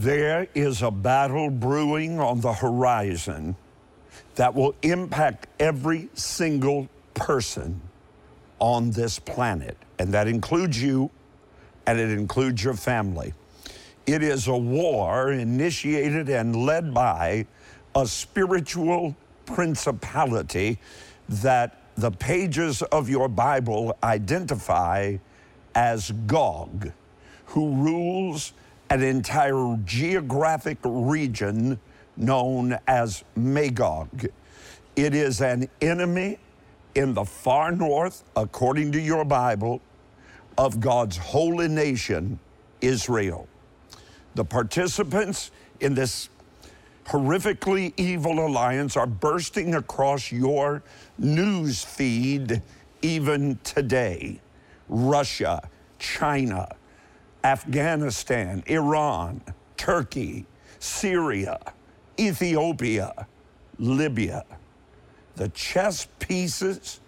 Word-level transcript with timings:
There 0.00 0.46
is 0.54 0.80
a 0.80 0.90
battle 0.90 1.50
brewing 1.50 2.20
on 2.20 2.40
the 2.40 2.54
horizon 2.54 3.54
that 4.36 4.54
will 4.54 4.74
impact 4.80 5.46
every 5.58 6.08
single 6.14 6.88
person 7.12 7.82
on 8.60 8.92
this 8.92 9.18
planet, 9.18 9.76
and 9.98 10.14
that 10.14 10.26
includes 10.26 10.82
you 10.82 11.10
and 11.86 12.00
it 12.00 12.08
includes 12.12 12.64
your 12.64 12.72
family. 12.72 13.34
It 14.06 14.22
is 14.22 14.46
a 14.46 14.56
war 14.56 15.32
initiated 15.32 16.30
and 16.30 16.56
led 16.56 16.94
by 16.94 17.46
a 17.94 18.06
spiritual 18.06 19.14
principality 19.44 20.78
that 21.28 21.76
the 21.98 22.10
pages 22.10 22.80
of 22.80 23.10
your 23.10 23.28
Bible 23.28 23.94
identify 24.02 25.18
as 25.74 26.10
Gog, 26.26 26.90
who 27.44 27.74
rules 27.74 28.54
an 28.90 29.02
entire 29.04 29.78
geographic 29.84 30.78
region 30.84 31.78
known 32.16 32.76
as 32.88 33.24
Magog. 33.36 34.26
It 34.96 35.14
is 35.14 35.40
an 35.40 35.68
enemy 35.80 36.38
in 36.96 37.14
the 37.14 37.24
far 37.24 37.70
north, 37.70 38.24
according 38.34 38.90
to 38.92 39.00
your 39.00 39.24
Bible, 39.24 39.80
of 40.58 40.80
God's 40.80 41.16
holy 41.16 41.68
nation, 41.68 42.40
Israel. 42.80 43.48
The 44.34 44.44
participants 44.44 45.52
in 45.78 45.94
this 45.94 46.28
horrifically 47.06 47.92
evil 47.96 48.44
alliance 48.44 48.96
are 48.96 49.06
bursting 49.06 49.76
across 49.76 50.32
your 50.32 50.82
news 51.16 51.84
feed 51.84 52.60
even 53.02 53.58
today. 53.62 54.40
Russia, 54.88 55.68
China, 55.98 56.68
Afghanistan, 57.44 58.62
Iran, 58.66 59.40
Turkey, 59.76 60.46
Syria, 60.78 61.58
Ethiopia, 62.18 63.26
Libya. 63.78 64.44
The 65.36 65.48
chess 65.50 66.06
pieces 66.18 67.00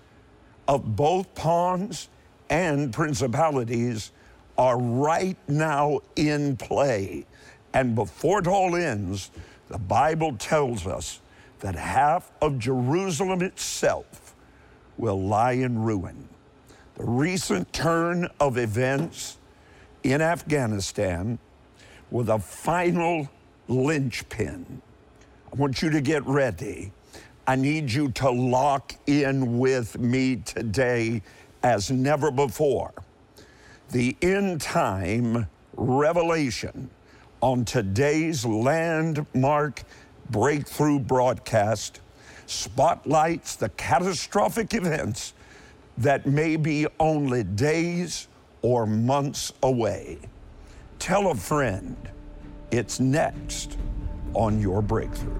of 0.67 0.97
both 0.97 1.35
pawns 1.35 2.09
and 2.49 2.93
principalities 2.93 4.13
are 4.57 4.79
right 4.79 5.37
now 5.49 6.01
in 6.17 6.57
play. 6.57 7.27
And 7.75 7.95
before 7.95 8.41
it 8.41 8.47
all 8.47 8.77
ends, 8.77 9.31
the 9.69 9.79
Bible 9.79 10.37
tells 10.37 10.87
us 10.87 11.21
that 11.61 11.75
half 11.75 12.31
of 12.41 12.59
Jerusalem 12.59 13.43
itself 13.43 14.35
will 14.99 15.21
lie 15.21 15.53
in 15.53 15.79
ruin. 15.79 16.29
The 16.97 17.05
recent 17.05 17.73
turn 17.73 18.29
of 18.39 18.59
events 18.59 19.39
in 20.03 20.21
Afghanistan 20.21 21.39
with 22.11 22.29
a 22.29 22.39
final 22.39 23.29
linchpin. 23.69 24.83
I 25.53 25.57
want 25.57 25.83
you 25.83 25.91
to 25.91 26.01
get 26.01 26.27
ready. 26.27 26.93
I 27.47 27.57
need 27.57 27.91
you 27.91 28.11
to 28.13 28.31
lock 28.31 28.95
in 29.07 29.59
with 29.59 29.99
me 29.99 30.37
today 30.37 31.23
as 31.63 31.91
never 31.91 32.31
before. 32.31 32.93
The 33.91 34.17
end 34.23 34.61
time 34.61 35.47
revelation 35.75 36.91
on 37.41 37.65
today's 37.65 38.45
landmark 38.45 39.83
breakthrough 40.31 40.99
broadcast 40.99 42.01
spotlights 42.47 43.57
the 43.57 43.69
catastrophic 43.71 44.75
events 44.75 45.35
that 45.99 46.27
may 46.27 46.57
be 46.57 46.87
only 46.99 47.43
days 47.43 48.29
or 48.63 48.87
months 48.87 49.53
away. 49.63 50.19
Tell 50.99 51.31
a 51.31 51.35
friend 51.35 51.97
it's 52.71 53.01
next 53.01 53.77
on 54.35 54.61
your 54.61 54.81
breakthrough. 54.81 55.39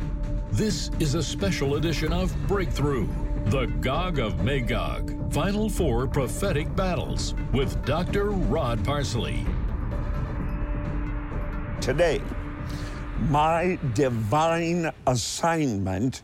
This 0.51 0.91
is 1.01 1.15
a 1.15 1.23
special 1.23 1.77
edition 1.77 2.13
of 2.13 2.35
Breakthrough, 2.47 3.09
the 3.47 3.67
Gog 3.81 4.19
of 4.19 4.45
Magog, 4.45 5.33
Final 5.33 5.71
Four 5.71 6.07
Prophetic 6.07 6.75
Battles 6.77 7.35
with 7.55 7.83
Dr. 7.87 8.31
Rod 8.31 8.85
Parsley. 8.85 9.47
Today, 11.81 12.21
my 13.29 13.79
divine 13.95 14.93
assignment 15.07 16.23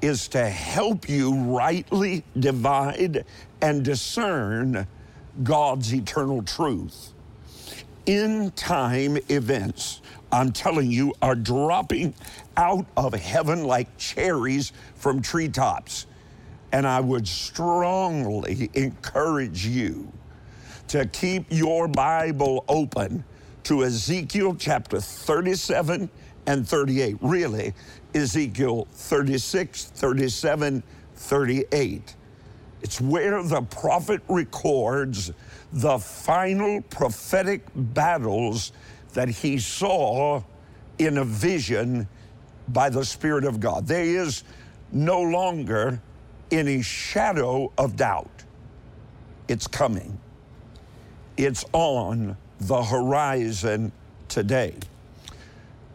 is 0.00 0.28
to 0.28 0.48
help 0.48 1.08
you 1.08 1.34
rightly 1.34 2.22
divide 2.38 3.24
and 3.60 3.84
discern 3.84 4.86
God's 5.42 5.92
eternal 5.94 6.42
truth. 6.42 7.12
In 8.06 8.50
time 8.52 9.18
events, 9.28 10.00
I'm 10.30 10.52
telling 10.52 10.90
you, 10.90 11.14
are 11.22 11.34
dropping 11.34 12.14
out 12.56 12.86
of 12.96 13.14
heaven 13.14 13.64
like 13.64 13.96
cherries 13.96 14.72
from 14.96 15.22
treetops. 15.22 16.06
And 16.72 16.86
I 16.86 17.00
would 17.00 17.26
strongly 17.26 18.68
encourage 18.74 19.64
you 19.66 20.12
to 20.88 21.06
keep 21.06 21.46
your 21.50 21.88
Bible 21.88 22.64
open 22.68 23.24
to 23.64 23.84
Ezekiel 23.84 24.56
chapter 24.56 25.00
37 25.00 26.10
and 26.46 26.68
38. 26.68 27.16
Really, 27.20 27.72
Ezekiel 28.14 28.86
36, 28.92 29.84
37, 29.84 30.82
38. 31.14 32.16
It's 32.84 33.00
where 33.00 33.42
the 33.42 33.62
prophet 33.62 34.20
records 34.28 35.32
the 35.72 35.98
final 35.98 36.82
prophetic 36.82 37.62
battles 37.74 38.72
that 39.14 39.30
he 39.30 39.58
saw 39.58 40.42
in 40.98 41.16
a 41.16 41.24
vision 41.24 42.06
by 42.68 42.90
the 42.90 43.02
Spirit 43.02 43.46
of 43.46 43.58
God. 43.58 43.86
There 43.86 44.04
is 44.04 44.44
no 44.92 45.22
longer 45.22 45.98
any 46.50 46.82
shadow 46.82 47.72
of 47.78 47.96
doubt. 47.96 48.44
It's 49.48 49.66
coming, 49.66 50.18
it's 51.38 51.64
on 51.72 52.36
the 52.60 52.82
horizon 52.82 53.92
today. 54.28 54.74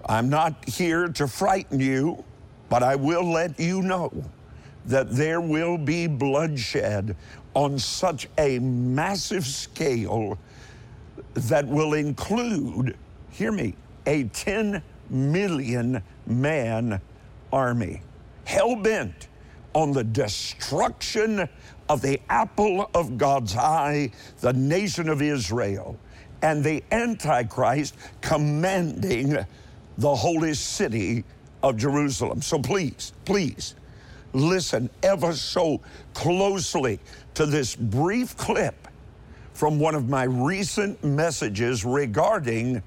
I'm 0.08 0.28
not 0.28 0.68
here 0.68 1.08
to 1.08 1.28
frighten 1.28 1.80
you, 1.80 2.24
but 2.68 2.82
I 2.82 2.96
will 2.96 3.32
let 3.32 3.60
you 3.60 3.84
know 3.84 4.12
that 4.86 5.12
there 5.12 5.42
will 5.42 5.78
be 5.78 6.08
bloodshed 6.08 7.16
on 7.54 7.78
such 7.78 8.28
a 8.38 8.60
massive 8.60 9.46
scale 9.46 10.38
that 11.34 11.68
will 11.68 11.94
include, 11.94 12.96
hear 13.32 13.52
me, 13.52 13.76
a 14.06 14.24
10 14.26 14.82
million 15.10 16.02
man 16.26 17.02
army, 17.52 18.02
hell 18.46 18.76
bent 18.76 19.28
on 19.74 19.92
the 19.92 20.04
destruction 20.04 21.48
of 21.88 22.02
the 22.02 22.20
apple 22.30 22.90
of 22.94 23.18
God's 23.18 23.56
eye, 23.56 24.12
the 24.42 24.54
nation 24.54 25.10
of 25.10 25.22
Israel, 25.22 25.98
and 26.42 26.64
the 26.64 26.84
Antichrist 26.92 27.96
commanding 28.22 29.38
the 29.98 30.16
holy 30.16 30.54
city 30.54 31.24
of 31.62 31.78
Jerusalem. 31.78 32.42
So 32.42 32.60
please, 32.60 33.12
please, 33.26 33.76
listen 34.34 34.90
ever 35.04 35.34
so 35.34 35.82
closely 36.14 37.00
to 37.34 37.46
this 37.46 37.76
brief 37.76 38.36
clip 38.38 38.88
from 39.54 39.80
one 39.80 39.96
of 39.96 40.08
my 40.08 40.24
recent 40.24 41.04
messages 41.04 41.84
regarding 41.84 42.82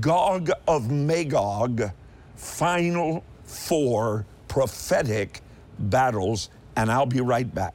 Gog 0.00 0.50
of 0.66 0.90
Magog, 0.90 1.90
final 2.34 3.24
four 3.44 4.26
prophetic 4.48 5.40
battles, 5.78 6.50
and 6.76 6.90
I'll 6.90 7.06
be 7.06 7.20
right 7.20 7.52
back. 7.54 7.74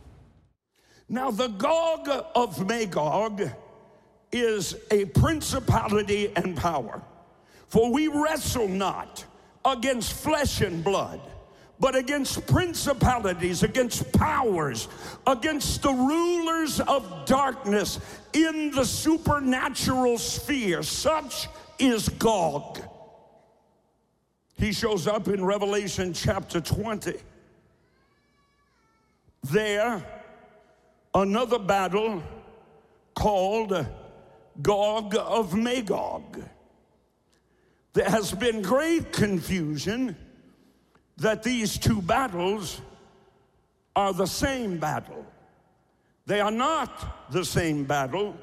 Now, 1.09 1.31
the 1.31 1.47
Gog 1.47 2.09
of 2.35 2.67
Magog 2.67 3.49
is 4.31 4.75
a 4.91 5.05
principality 5.05 6.31
and 6.35 6.57
power. 6.57 7.01
For 7.67 7.91
we 7.91 8.07
wrestle 8.07 8.67
not 8.67 9.25
against 9.65 10.13
flesh 10.13 10.61
and 10.61 10.83
blood, 10.83 11.21
but 11.83 11.97
against 11.97 12.47
principalities, 12.47 13.61
against 13.61 14.09
powers, 14.13 14.87
against 15.27 15.81
the 15.81 15.91
rulers 15.91 16.79
of 16.79 17.25
darkness 17.25 17.99
in 18.31 18.71
the 18.71 18.85
supernatural 18.85 20.17
sphere. 20.17 20.81
Such 20.81 21.49
is 21.77 22.07
Gog. 22.07 22.79
He 24.55 24.71
shows 24.71 25.07
up 25.07 25.27
in 25.27 25.43
Revelation 25.43 26.13
chapter 26.13 26.61
20. 26.61 27.15
There, 29.51 30.01
another 31.13 31.59
battle 31.59 32.23
called 33.13 33.85
Gog 34.61 35.17
of 35.19 35.53
Magog. 35.53 36.41
There 37.91 38.09
has 38.09 38.31
been 38.31 38.61
great 38.61 39.11
confusion 39.11 40.15
that 41.17 41.43
these 41.43 41.77
two 41.77 42.01
battles 42.01 42.81
are 43.95 44.13
the 44.13 44.25
same 44.25 44.77
battle. 44.77 45.25
They 46.25 46.39
are 46.39 46.51
not 46.51 47.31
the 47.31 47.45
same 47.45 47.83
battle. 47.83 48.35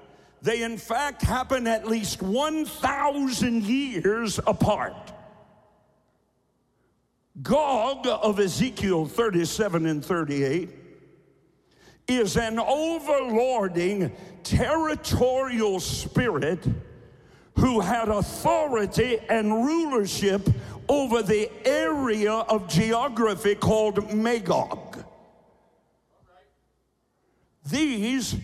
They, 0.42 0.62
in 0.62 0.78
fact, 0.78 1.22
happen 1.22 1.66
at 1.66 1.86
least 1.86 2.22
1,000 2.22 3.64
years 3.64 4.38
apart. 4.46 5.12
Gog 7.42 8.06
of 8.06 8.38
Ezekiel 8.38 9.06
37 9.06 9.86
and 9.86 10.04
38 10.04 10.68
is 12.08 12.36
an 12.36 12.56
overlording 12.56 14.12
territorial 14.42 15.80
spirit 15.80 16.66
who 17.54 17.80
had 17.80 18.08
authority 18.08 19.18
and 19.28 19.64
rulership 19.64 20.48
over 20.90 21.22
the 21.22 21.48
area 21.64 22.32
of 22.32 22.66
geography 22.66 23.54
called 23.54 24.12
Magog. 24.12 25.04
These 27.64 28.34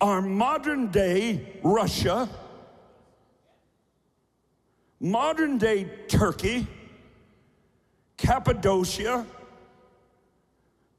are 0.00 0.22
modern 0.22 0.92
day 0.92 1.58
Russia, 1.64 2.28
modern 5.00 5.58
day 5.58 5.90
Turkey, 6.06 6.68
Cappadocia, 8.16 9.26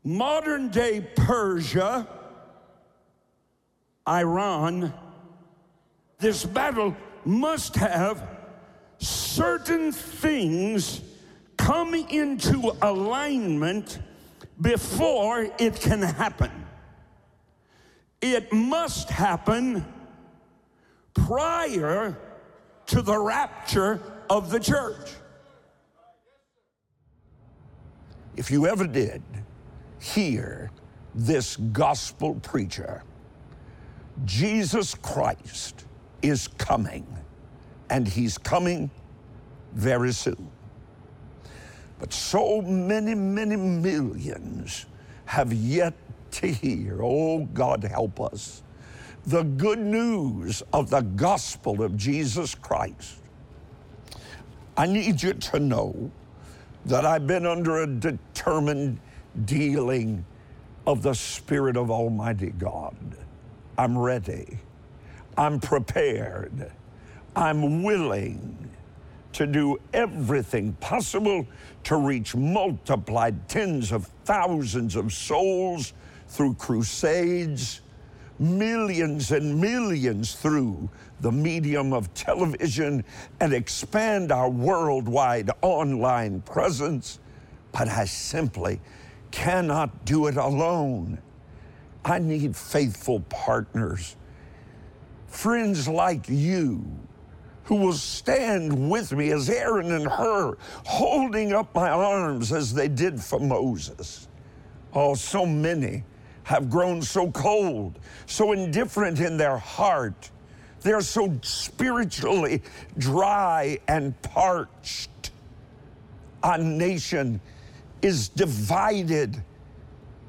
modern 0.03 0.67
day 0.67 0.99
Persia, 1.15 2.05
Iran. 4.05 4.93
This 6.19 6.43
battle 6.43 6.97
must 7.23 7.77
have 7.77 8.36
certain 8.99 9.91
things 9.91 11.01
come 11.57 11.93
into 11.93 12.75
alignment 12.81 13.99
before 14.59 15.47
it 15.59 15.79
can 15.79 16.01
happen. 16.01 16.51
It 18.21 18.51
must 18.51 19.09
happen 19.09 19.85
prior 21.13 22.17
to 22.87 23.01
the 23.01 23.17
rapture 23.17 24.01
of 24.29 24.49
the 24.49 24.59
church. 24.59 25.11
If 28.35 28.51
you 28.51 28.67
ever 28.67 28.85
did 28.85 29.21
hear 29.99 30.71
this 31.15 31.55
gospel 31.57 32.35
preacher, 32.35 33.03
Jesus 34.25 34.95
Christ 34.95 35.85
is 36.21 36.47
coming, 36.47 37.05
and 37.89 38.07
he's 38.07 38.37
coming 38.37 38.89
very 39.73 40.11
soon. 40.11 40.49
But 41.99 42.13
so 42.13 42.61
many, 42.61 43.15
many 43.15 43.55
millions 43.55 44.85
have 45.25 45.51
yet 45.51 45.93
to 46.31 46.47
hear, 46.47 46.99
oh 47.01 47.45
God, 47.53 47.83
help 47.83 48.21
us, 48.21 48.63
the 49.25 49.43
good 49.43 49.79
news 49.79 50.63
of 50.71 50.89
the 50.89 51.01
gospel 51.01 51.81
of 51.81 51.97
Jesus 51.97 52.55
Christ. 52.55 53.19
I 54.77 54.85
need 54.85 55.21
you 55.21 55.33
to 55.33 55.59
know 55.59 56.11
that 56.85 57.05
I've 57.05 57.27
been 57.27 57.45
under 57.45 57.81
a 57.81 57.87
determined 57.87 58.99
dealing 59.45 60.23
of 60.85 61.01
the 61.01 61.13
Spirit 61.13 61.75
of 61.75 61.91
Almighty 61.91 62.51
God. 62.51 62.95
I'm 63.77 63.97
ready. 63.97 64.59
I'm 65.37 65.59
prepared. 65.59 66.71
I'm 67.37 67.83
willing 67.83 68.67
to 69.33 69.45
do 69.45 69.77
everything 69.93 70.73
possible 70.79 71.45
to 71.83 71.95
reach 71.95 72.35
multiplied 72.35 73.47
tens 73.47 73.91
of 73.91 74.07
thousands 74.25 74.95
of 74.95 75.13
souls 75.13 75.93
through 76.29 76.55
crusades, 76.55 77.81
millions 78.39 79.31
and 79.31 79.61
millions 79.61 80.33
through 80.33 80.89
the 81.21 81.31
medium 81.31 81.93
of 81.93 82.11
television, 82.15 83.03
and 83.39 83.53
expand 83.53 84.31
our 84.31 84.49
worldwide 84.49 85.51
online 85.61 86.41
presence. 86.41 87.19
But 87.71 87.87
I 87.87 88.05
simply 88.05 88.81
cannot 89.29 90.05
do 90.05 90.25
it 90.25 90.37
alone. 90.37 91.19
I 92.03 92.17
need 92.17 92.55
faithful 92.55 93.19
partners, 93.29 94.15
friends 95.27 95.87
like 95.87 96.27
you 96.27 96.83
who 97.67 97.75
will 97.75 97.93
stand 97.93 98.89
with 98.89 99.11
me 99.11 99.29
as 99.31 99.49
Aaron 99.49 99.91
and 99.91 100.07
Hur, 100.07 100.55
holding 100.85 101.51
up 101.51 101.75
my 101.75 101.89
arms 101.89 102.53
as 102.53 102.73
they 102.73 102.87
did 102.87 103.21
for 103.21 103.41
Moses. 103.41 104.29
Oh, 104.93 105.15
so 105.15 105.45
many 105.45 106.05
have 106.43 106.69
grown 106.69 107.01
so 107.01 107.29
cold, 107.31 107.99
so 108.25 108.53
indifferent 108.53 109.19
in 109.19 109.35
their 109.35 109.57
heart. 109.57 110.31
They're 110.79 111.01
so 111.01 111.37
spiritually 111.41 112.61
dry 112.97 113.79
and 113.89 114.19
parched. 114.21 115.31
Our 116.43 116.59
nation 116.59 117.41
is 118.01 118.29
divided 118.29 119.43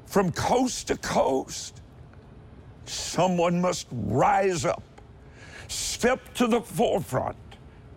from 0.07 0.33
coast 0.33 0.87
to 0.87 0.97
coast. 0.97 1.79
Someone 2.85 3.61
must 3.61 3.87
rise 3.91 4.65
up, 4.65 4.83
step 5.69 6.33
to 6.35 6.47
the 6.47 6.61
forefront, 6.61 7.37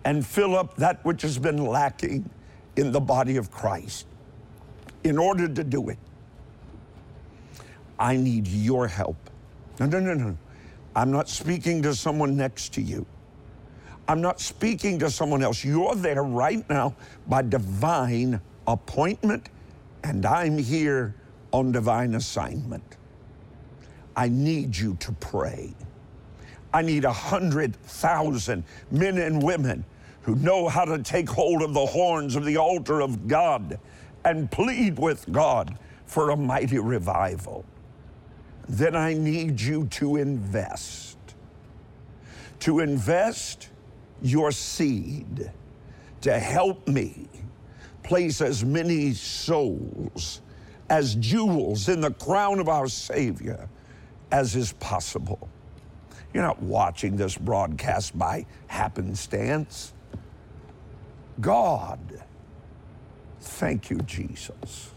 and 0.04 0.24
fill 0.24 0.56
up 0.56 0.76
that 0.76 1.04
which 1.04 1.22
has 1.22 1.38
been 1.38 1.64
lacking 1.64 2.28
in 2.76 2.92
the 2.92 3.00
body 3.00 3.36
of 3.36 3.50
Christ. 3.50 4.06
In 5.04 5.18
order 5.18 5.48
to 5.48 5.64
do 5.64 5.88
it, 5.88 5.98
I 7.98 8.16
need 8.16 8.46
your 8.46 8.86
help. 8.86 9.16
No, 9.80 9.86
no, 9.86 10.00
no, 10.00 10.14
no. 10.14 10.38
I'm 10.94 11.10
not 11.10 11.28
speaking 11.28 11.82
to 11.82 11.94
someone 11.94 12.36
next 12.36 12.74
to 12.74 12.82
you. 12.82 13.06
I'm 14.08 14.20
not 14.20 14.40
speaking 14.40 14.98
to 14.98 15.10
someone 15.10 15.42
else. 15.42 15.64
You're 15.64 15.94
there 15.94 16.22
right 16.22 16.68
now 16.68 16.94
by 17.28 17.42
divine 17.42 18.40
appointment, 18.66 19.48
and 20.04 20.26
I'm 20.26 20.58
here 20.58 21.14
on 21.52 21.72
divine 21.72 22.14
assignment. 22.14 22.96
I 24.16 24.28
need 24.28 24.76
you 24.76 24.94
to 24.96 25.12
pray. 25.12 25.74
I 26.72 26.82
need 26.82 27.04
a 27.04 27.12
hundred 27.12 27.76
thousand 27.76 28.64
men 28.90 29.18
and 29.18 29.42
women 29.42 29.84
who 30.22 30.36
know 30.36 30.68
how 30.68 30.84
to 30.84 31.02
take 31.02 31.28
hold 31.28 31.62
of 31.62 31.74
the 31.74 31.86
horns 31.86 32.36
of 32.36 32.44
the 32.44 32.56
altar 32.56 33.00
of 33.00 33.26
God 33.28 33.78
and 34.24 34.50
plead 34.50 34.98
with 34.98 35.30
God 35.30 35.78
for 36.06 36.30
a 36.30 36.36
mighty 36.36 36.78
revival. 36.78 37.64
Then 38.68 38.94
I 38.94 39.14
need 39.14 39.60
you 39.60 39.86
to 39.88 40.16
invest. 40.16 41.18
To 42.60 42.80
invest 42.80 43.68
your 44.22 44.52
seed 44.52 45.50
to 46.20 46.38
help 46.38 46.86
me 46.86 47.26
place 48.04 48.40
as 48.40 48.64
many 48.64 49.12
souls 49.12 50.40
as 50.88 51.14
jewels 51.16 51.88
in 51.88 52.00
the 52.00 52.12
crown 52.12 52.60
of 52.60 52.68
our 52.68 52.88
Savior 52.88 53.68
as 54.30 54.54
is 54.54 54.72
possible. 54.74 55.48
You're 56.32 56.42
not 56.42 56.62
watching 56.62 57.16
this 57.16 57.36
broadcast 57.36 58.18
by 58.18 58.46
happenstance. 58.66 59.92
God, 61.40 62.22
thank 63.40 63.90
you, 63.90 63.98
Jesus, 63.98 64.90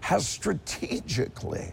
has 0.00 0.26
strategically 0.26 1.72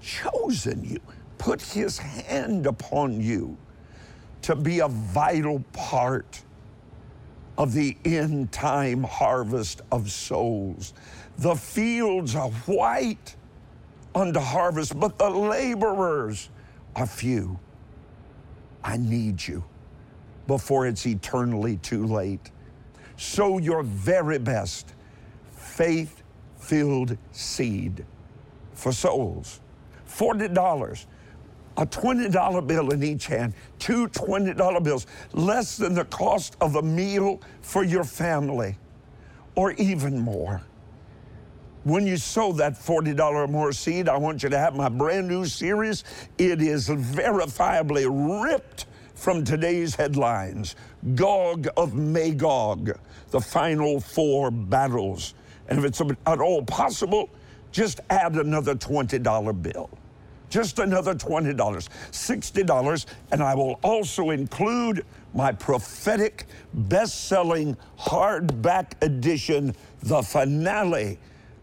chosen 0.00 0.84
you, 0.84 1.00
put 1.36 1.60
his 1.60 1.98
hand 1.98 2.66
upon 2.66 3.20
you 3.20 3.56
to 4.42 4.54
be 4.54 4.80
a 4.80 4.88
vital 4.88 5.62
part 5.72 6.42
of 7.58 7.74
the 7.74 7.96
end 8.04 8.52
time 8.52 9.02
harvest 9.02 9.82
of 9.90 10.10
souls. 10.10 10.94
The 11.38 11.54
fields 11.56 12.34
are 12.34 12.50
white 12.50 13.34
unto 14.14 14.40
harvest, 14.40 14.98
but 14.98 15.18
the 15.18 15.28
laborers 15.28 16.48
are 16.96 17.06
few. 17.06 17.58
I 18.88 18.96
need 18.96 19.46
you 19.46 19.62
before 20.46 20.86
it's 20.86 21.06
eternally 21.06 21.76
too 21.76 22.06
late. 22.06 22.50
Sow 23.18 23.58
your 23.58 23.82
very 23.82 24.38
best 24.38 24.94
faith 25.50 26.22
filled 26.58 27.18
seed 27.30 28.06
for 28.72 28.90
souls. 28.90 29.60
$40 30.08 31.04
a 31.76 31.86
$20 31.86 32.66
bill 32.66 32.90
in 32.90 33.02
each 33.04 33.26
hand, 33.26 33.52
two 33.78 34.08
$20 34.08 34.82
bills, 34.82 35.06
less 35.34 35.76
than 35.76 35.92
the 35.92 36.06
cost 36.06 36.56
of 36.62 36.76
a 36.76 36.82
meal 36.82 37.42
for 37.60 37.84
your 37.84 38.04
family, 38.04 38.74
or 39.54 39.72
even 39.72 40.18
more. 40.18 40.62
When 41.88 42.06
you 42.06 42.18
sow 42.18 42.52
that 42.52 42.74
$40 42.74 43.18
or 43.18 43.48
more 43.48 43.72
seed, 43.72 44.10
I 44.10 44.18
want 44.18 44.42
you 44.42 44.50
to 44.50 44.58
have 44.58 44.76
my 44.76 44.90
brand 44.90 45.26
new 45.26 45.46
series. 45.46 46.04
It 46.36 46.60
is 46.60 46.90
verifiably 46.90 48.04
ripped 48.44 48.84
from 49.14 49.42
today's 49.42 49.94
headlines 49.94 50.76
Gog 51.14 51.66
of 51.78 51.94
Magog, 51.94 52.90
the 53.30 53.40
final 53.40 54.00
four 54.00 54.50
battles. 54.50 55.32
And 55.68 55.78
if 55.78 55.86
it's 55.86 56.02
at 56.26 56.40
all 56.42 56.62
possible, 56.62 57.30
just 57.72 58.00
add 58.10 58.34
another 58.34 58.74
$20 58.74 59.62
bill. 59.62 59.88
just 60.50 60.80
another 60.80 61.14
$20, 61.14 61.56
$60, 61.56 63.06
and 63.32 63.42
I 63.42 63.54
will 63.54 63.80
also 63.82 64.28
include 64.28 65.06
my 65.32 65.52
prophetic 65.52 66.44
best 66.74 67.28
selling 67.28 67.78
hardback 67.98 68.92
edition, 69.00 69.74
The 70.02 70.20
Finale 70.22 71.18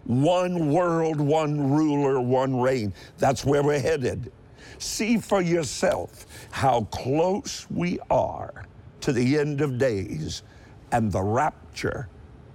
One 0.05 0.71
World, 0.71 1.19
One 1.19 1.71
Ruler, 1.71 2.21
One 2.21 2.59
Reign. 2.59 2.93
That's 3.17 3.43
where 3.43 3.63
we're 3.63 3.79
headed. 3.79 4.31
See 4.77 5.17
for 5.17 5.41
yourself 5.41 6.25
how 6.51 6.81
close 6.91 7.65
we 7.69 7.99
are 8.09 8.65
to 9.01 9.11
the 9.11 9.37
end 9.37 9.61
of 9.61 9.77
days 9.77 10.43
and 10.91 11.11
the 11.11 11.21
rapture 11.21 12.07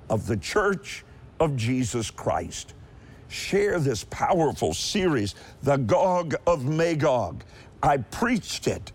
of 0.09 0.26
the 0.26 0.37
church 0.37 1.04
of 1.38 1.57
Jesus 1.57 2.11
Christ 2.11 2.75
share 3.28 3.78
this 3.78 4.04
powerful 4.04 4.75
series, 4.75 5.35
The 5.62 5.76
Gog 5.76 6.35
of 6.47 6.64
Magog. 6.64 7.45
I 7.83 7.99
preached 7.99 8.66
it 8.66 8.92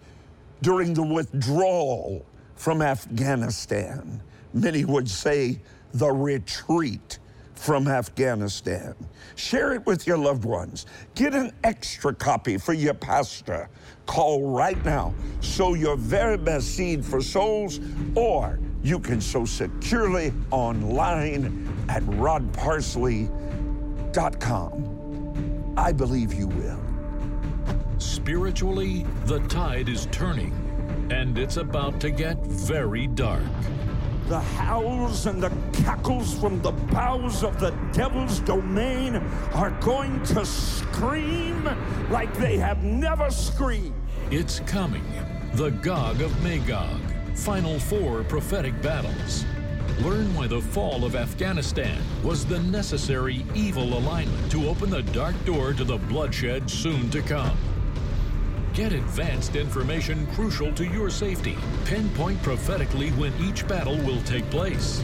during 0.62 0.94
the 0.94 1.04
withdrawal 1.04 2.26
from 2.56 2.82
Afghanistan. 2.82 4.22
Many 4.54 4.86
would 4.86 5.10
say 5.10 5.62
the 5.94 6.12
retreat 6.12 7.20
from 7.66 7.88
Afghanistan. 7.88 8.94
Share 9.36 9.74
it 9.74 9.84
with 9.88 10.06
your 10.06 10.20
loved 10.20 10.46
ones. 10.46 10.86
Get 11.16 11.34
an 11.34 11.52
extra 11.64 12.14
copy 12.14 12.60
for 12.60 12.74
your 12.74 12.94
pastor. 12.94 13.70
Call 14.06 14.52
right 14.52 14.86
now. 14.86 15.16
Sow 15.42 15.74
your 15.74 15.98
very 15.98 16.38
best 16.38 16.76
seed 16.76 17.04
for 17.04 17.22
souls, 17.22 17.80
or 18.14 18.60
you 18.84 19.00
can 19.00 19.20
sow 19.20 19.46
securely 19.46 20.32
online 20.52 21.68
at 21.90 22.04
rodparsley.com 22.04 24.96
I 25.78 25.92
believe 25.92 26.34
you 26.34 26.48
will. 26.48 26.80
Spiritually, 27.98 29.06
the 29.26 29.40
tide 29.48 29.90
is 29.90 30.08
turning, 30.12 30.54
and 31.12 31.38
it's 31.38 31.58
about 31.58 32.00
to 32.02 32.12
get 32.12 32.38
very 32.46 33.08
dark. 33.08 33.42
The 34.28 34.40
howls 34.40 35.28
and 35.28 35.42
the 35.42 35.52
cackles 35.72 36.34
from 36.40 36.60
the 36.62 36.72
bowels 36.72 37.44
of 37.44 37.60
the 37.60 37.70
devil's 37.94 38.40
domain 38.40 39.18
are 39.54 39.70
going 39.82 40.24
to 40.24 40.44
scream 40.44 41.70
like 42.10 42.36
they 42.38 42.58
have 42.58 42.84
never 42.84 43.30
screamed. 43.30 43.94
It's 44.32 44.62
coming. 44.62 45.06
The 45.54 45.70
Gog 45.70 46.22
of 46.22 46.44
Magog. 46.44 47.00
Final 47.36 47.80
four 47.80 48.24
prophetic 48.24 48.82
battles. 48.82 49.46
Learn 50.00 50.34
why 50.34 50.48
the 50.48 50.60
fall 50.60 51.06
of 51.06 51.16
Afghanistan 51.16 52.02
was 52.24 52.48
the 52.48 52.60
necessary 52.64 53.46
evil 53.54 53.98
alignment 53.98 54.52
to 54.52 54.68
open 54.68 54.90
the 54.90 55.04
dark 55.04 55.36
door 55.46 55.74
to 55.74 55.84
the 55.84 55.98
bloodshed 55.98 56.68
soon 56.68 57.12
to 57.12 57.22
come. 57.22 57.56
Get 58.76 58.92
advanced 58.92 59.56
information 59.56 60.28
crucial 60.34 60.74
to 60.74 60.86
your 60.86 61.10
safety. 61.10 61.56
Pinpoint 61.86 62.44
prophetically 62.44 63.12
when 63.12 63.32
each 63.42 63.66
battle 63.70 63.96
will 64.00 64.22
take 64.24 64.44
place. 64.50 65.02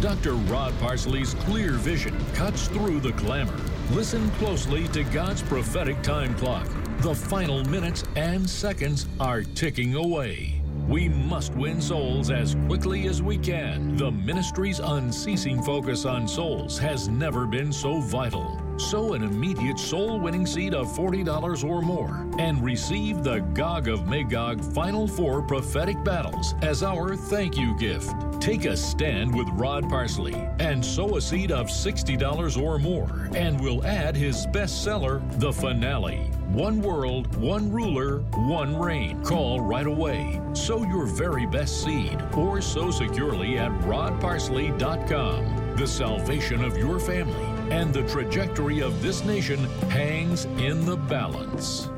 Dr. 0.00 0.34
Rod 0.34 0.72
Parsley's 0.78 1.34
clear 1.34 1.72
vision 1.72 2.16
cuts 2.32 2.68
through 2.68 3.00
the 3.00 3.10
clamor. 3.14 3.58
Listen 3.90 4.30
closely 4.32 4.86
to 4.88 5.02
God's 5.02 5.42
prophetic 5.42 6.00
time 6.02 6.36
clock. 6.36 6.68
The 6.98 7.12
final 7.12 7.64
minutes 7.64 8.04
and 8.14 8.48
seconds 8.48 9.08
are 9.18 9.42
ticking 9.42 9.96
away. 9.96 10.62
We 10.88 11.08
must 11.08 11.54
win 11.54 11.80
souls 11.80 12.30
as 12.30 12.54
quickly 12.66 13.08
as 13.08 13.20
we 13.20 13.36
can. 13.36 13.96
The 13.96 14.12
ministry's 14.12 14.78
unceasing 14.78 15.60
focus 15.60 16.04
on 16.04 16.28
souls 16.28 16.78
has 16.78 17.08
never 17.08 17.46
been 17.46 17.72
so 17.72 18.00
vital. 18.00 18.55
Sow 18.78 19.14
an 19.14 19.22
immediate 19.22 19.78
soul 19.78 20.20
winning 20.20 20.46
seed 20.46 20.74
of 20.74 20.88
$40 20.88 21.68
or 21.68 21.80
more 21.80 22.26
and 22.38 22.62
receive 22.62 23.22
the 23.22 23.40
Gog 23.54 23.88
of 23.88 24.06
Magog 24.06 24.62
Final 24.74 25.08
Four 25.08 25.42
prophetic 25.42 26.02
battles 26.04 26.54
as 26.62 26.82
our 26.82 27.16
thank 27.16 27.56
you 27.56 27.74
gift. 27.78 28.14
Take 28.40 28.66
a 28.66 28.76
stand 28.76 29.34
with 29.34 29.48
Rod 29.52 29.88
Parsley 29.88 30.34
and 30.58 30.84
sow 30.84 31.16
a 31.16 31.20
seed 31.20 31.50
of 31.50 31.68
$60 31.68 32.62
or 32.62 32.78
more, 32.78 33.30
and 33.34 33.58
we'll 33.60 33.84
add 33.86 34.14
his 34.14 34.46
bestseller, 34.48 35.22
The 35.40 35.52
Finale 35.52 36.30
one 36.48 36.80
world, 36.80 37.36
one 37.36 37.70
ruler, 37.70 38.20
one 38.34 38.78
reign. 38.78 39.22
Call 39.24 39.60
right 39.60 39.86
away. 39.86 40.40
Sow 40.54 40.84
your 40.84 41.04
very 41.04 41.44
best 41.44 41.82
seed 41.82 42.18
or 42.34 42.62
sow 42.62 42.90
securely 42.90 43.58
at 43.58 43.70
rodparsley.com. 43.80 45.76
The 45.76 45.86
salvation 45.86 46.64
of 46.64 46.78
your 46.78 46.98
family 46.98 47.55
and 47.70 47.92
the 47.92 48.02
trajectory 48.08 48.80
of 48.80 49.02
this 49.02 49.24
nation 49.24 49.64
hangs 49.88 50.44
in 50.58 50.84
the 50.84 50.96
balance. 50.96 51.88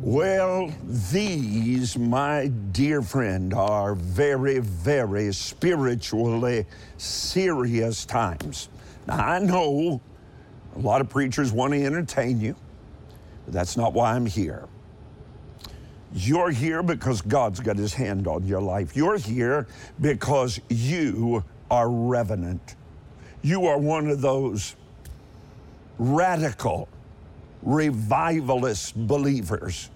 Well, 0.00 0.72
these, 0.84 1.96
my 1.96 2.48
dear 2.72 3.00
friend, 3.00 3.54
are 3.54 3.94
very, 3.94 4.58
very 4.58 5.32
spiritually 5.32 6.66
serious 6.98 8.04
times. 8.04 8.68
Now, 9.06 9.26
I 9.26 9.38
know 9.38 10.00
a 10.76 10.78
lot 10.78 11.00
of 11.00 11.08
preachers 11.08 11.52
want 11.52 11.72
to 11.72 11.84
entertain 11.84 12.40
you. 12.40 12.54
But 13.44 13.54
that's 13.54 13.76
not 13.76 13.92
why 13.92 14.14
I'm 14.14 14.26
here. 14.26 14.68
You're 16.12 16.50
here 16.50 16.82
because 16.82 17.20
God's 17.20 17.60
got 17.60 17.76
his 17.76 17.92
hand 17.92 18.26
on 18.26 18.46
your 18.46 18.60
life. 18.60 18.96
You're 18.96 19.18
here 19.18 19.66
because 20.00 20.60
you 20.68 21.44
are 21.70 21.90
revenant. 21.90 22.76
You 23.44 23.66
are 23.66 23.76
one 23.76 24.08
of 24.08 24.22
those 24.22 24.74
radical, 25.98 26.88
revivalist 27.62 28.96
believers 29.06 29.90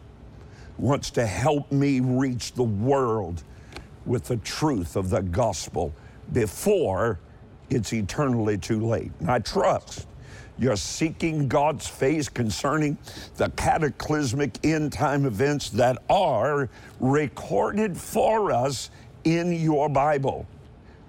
wants 0.77 1.11
to 1.13 1.25
help 1.25 1.73
me 1.73 2.01
reach 2.01 2.53
the 2.53 2.63
world 2.63 3.43
with 4.05 4.25
the 4.25 4.37
truth 4.37 4.97
of 4.97 5.09
the 5.09 5.23
gospel 5.23 5.95
before 6.31 7.21
it's 7.71 7.95
eternally 7.95 8.59
too 8.59 8.87
late. 8.87 9.13
And 9.21 9.31
I 9.31 9.39
trust 9.39 10.07
you're 10.59 10.77
seeking 10.77 11.49
God's 11.49 11.87
face 11.87 12.29
concerning 12.29 12.99
the 13.37 13.49
cataclysmic 13.57 14.59
end 14.63 14.93
time 14.93 15.25
events 15.25 15.71
that 15.71 15.97
are 16.11 16.69
recorded 17.01 17.97
for 17.97 18.53
us 18.53 18.91
in 19.25 19.53
your 19.53 19.89
Bible. 19.89 20.47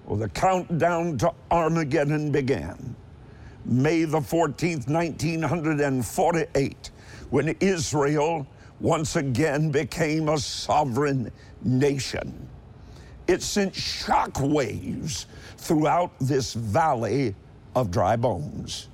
Well, 0.10 0.18
the 0.18 0.28
countdown 0.30 1.18
to 1.20 1.32
Armageddon 1.52 2.32
began. 2.32 2.96
May 3.64 4.06
the 4.06 4.18
14th, 4.18 4.90
1948, 4.90 6.92
when 7.30 7.50
Israel 7.60 8.48
once 8.80 9.18
again 9.18 9.70
became 9.70 10.30
a 10.30 10.40
sovereign 10.40 11.32
nation. 11.64 12.50
It 13.28 13.44
sent 13.44 13.76
shock 13.76 14.40
waves 14.40 15.28
throughout 15.58 16.10
this 16.20 16.56
valley 16.56 17.36
of 17.76 17.92
dry 17.92 18.16
bones 18.16 18.90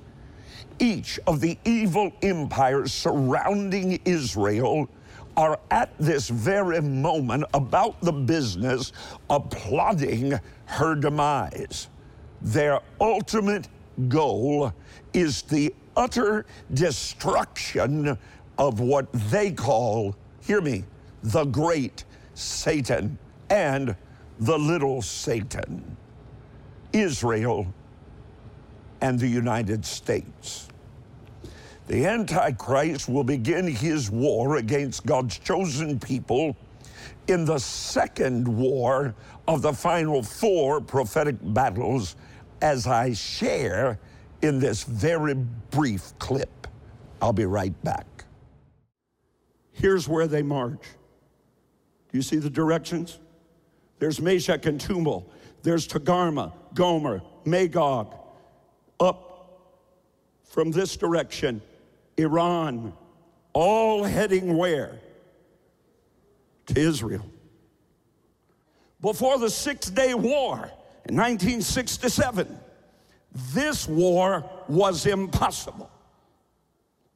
each 0.78 1.18
of 1.26 1.40
the 1.40 1.58
evil 1.64 2.12
empires 2.22 2.92
surrounding 2.92 4.00
Israel 4.04 4.88
are 5.36 5.58
at 5.70 5.90
this 5.98 6.28
very 6.28 6.80
moment 6.80 7.44
about 7.54 8.00
the 8.00 8.12
business 8.12 8.92
of 9.28 9.48
plotting 9.50 10.38
her 10.66 10.94
demise. 10.94 11.88
Their 12.42 12.80
ultimate 13.00 13.68
goal 14.08 14.72
is 15.12 15.42
the 15.42 15.74
utter 15.96 16.44
destruction 16.74 18.18
of 18.58 18.80
what 18.80 19.10
they 19.30 19.50
call, 19.50 20.14
hear 20.42 20.60
me, 20.60 20.84
the 21.22 21.44
great 21.44 22.04
Satan 22.34 23.18
and 23.50 23.96
the 24.38 24.58
little 24.58 25.00
Satan. 25.00 25.96
Israel 26.92 27.66
and 29.00 29.18
the 29.18 29.28
United 29.28 29.84
States. 29.84 30.68
The 31.88 32.06
Antichrist 32.06 33.08
will 33.08 33.24
begin 33.24 33.66
his 33.66 34.10
war 34.10 34.56
against 34.56 35.06
God's 35.06 35.38
chosen 35.38 36.00
people 36.00 36.56
in 37.28 37.44
the 37.44 37.58
second 37.58 38.48
war 38.48 39.14
of 39.48 39.62
the 39.62 39.72
final 39.72 40.22
four 40.22 40.80
prophetic 40.80 41.36
battles, 41.40 42.16
as 42.60 42.86
I 42.86 43.12
share 43.12 43.98
in 44.42 44.58
this 44.58 44.82
very 44.82 45.34
brief 45.34 46.18
clip. 46.18 46.66
I'll 47.20 47.32
be 47.32 47.46
right 47.46 47.74
back. 47.84 48.06
Here's 49.72 50.08
where 50.08 50.26
they 50.26 50.42
march. 50.42 50.82
Do 52.10 52.18
you 52.18 52.22
see 52.22 52.36
the 52.36 52.50
directions? 52.50 53.18
There's 53.98 54.20
Meshech 54.20 54.66
and 54.66 54.80
Tubal. 54.80 55.30
There's 55.62 55.86
Togarmah, 55.86 56.52
Gomer, 56.74 57.22
Magog, 57.44 58.14
up 59.00 59.26
from 60.44 60.70
this 60.70 60.96
direction, 60.96 61.60
Iran, 62.16 62.92
all 63.52 64.04
heading 64.04 64.56
where? 64.56 65.00
To 66.66 66.80
Israel. 66.80 67.26
Before 69.06 69.38
the 69.38 69.50
Six 69.50 69.88
Day 69.88 70.14
War 70.14 70.56
in 71.04 71.14
1967, 71.14 72.58
this 73.54 73.86
war 73.86 74.44
was 74.66 75.06
impossible. 75.06 75.88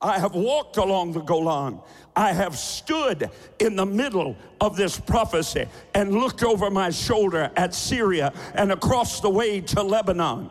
I 0.00 0.20
have 0.20 0.37
walked 0.37 0.76
along 0.76 1.14
the 1.14 1.20
Golan. 1.20 1.80
I 2.14 2.32
have 2.32 2.56
stood 2.56 3.28
in 3.59 3.75
the 3.75 3.87
middle 3.87 4.37
of 4.61 4.76
this 4.76 5.00
prophecy 5.00 5.66
and 5.92 6.12
looked 6.12 6.44
over 6.44 6.70
my 6.70 6.90
shoulder 6.90 7.50
at 7.56 7.75
Syria 7.75 8.32
and 8.54 8.70
across 8.70 9.18
the 9.18 9.30
way 9.30 9.61
to 9.61 9.82
Lebanon. 9.82 10.49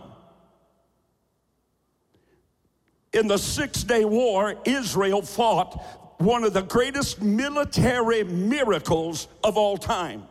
In 3.14 3.30
the 3.30 3.38
Six 3.38 3.86
Day 3.86 4.04
War, 4.04 4.56
Israel 4.66 5.22
fought 5.22 5.82
one 6.18 6.44
of 6.44 6.52
the 6.52 6.64
greatest 6.64 7.22
military 7.22 8.26
miracles 8.26 9.30
of 9.42 9.56
all 9.56 9.78
time. 9.78 10.28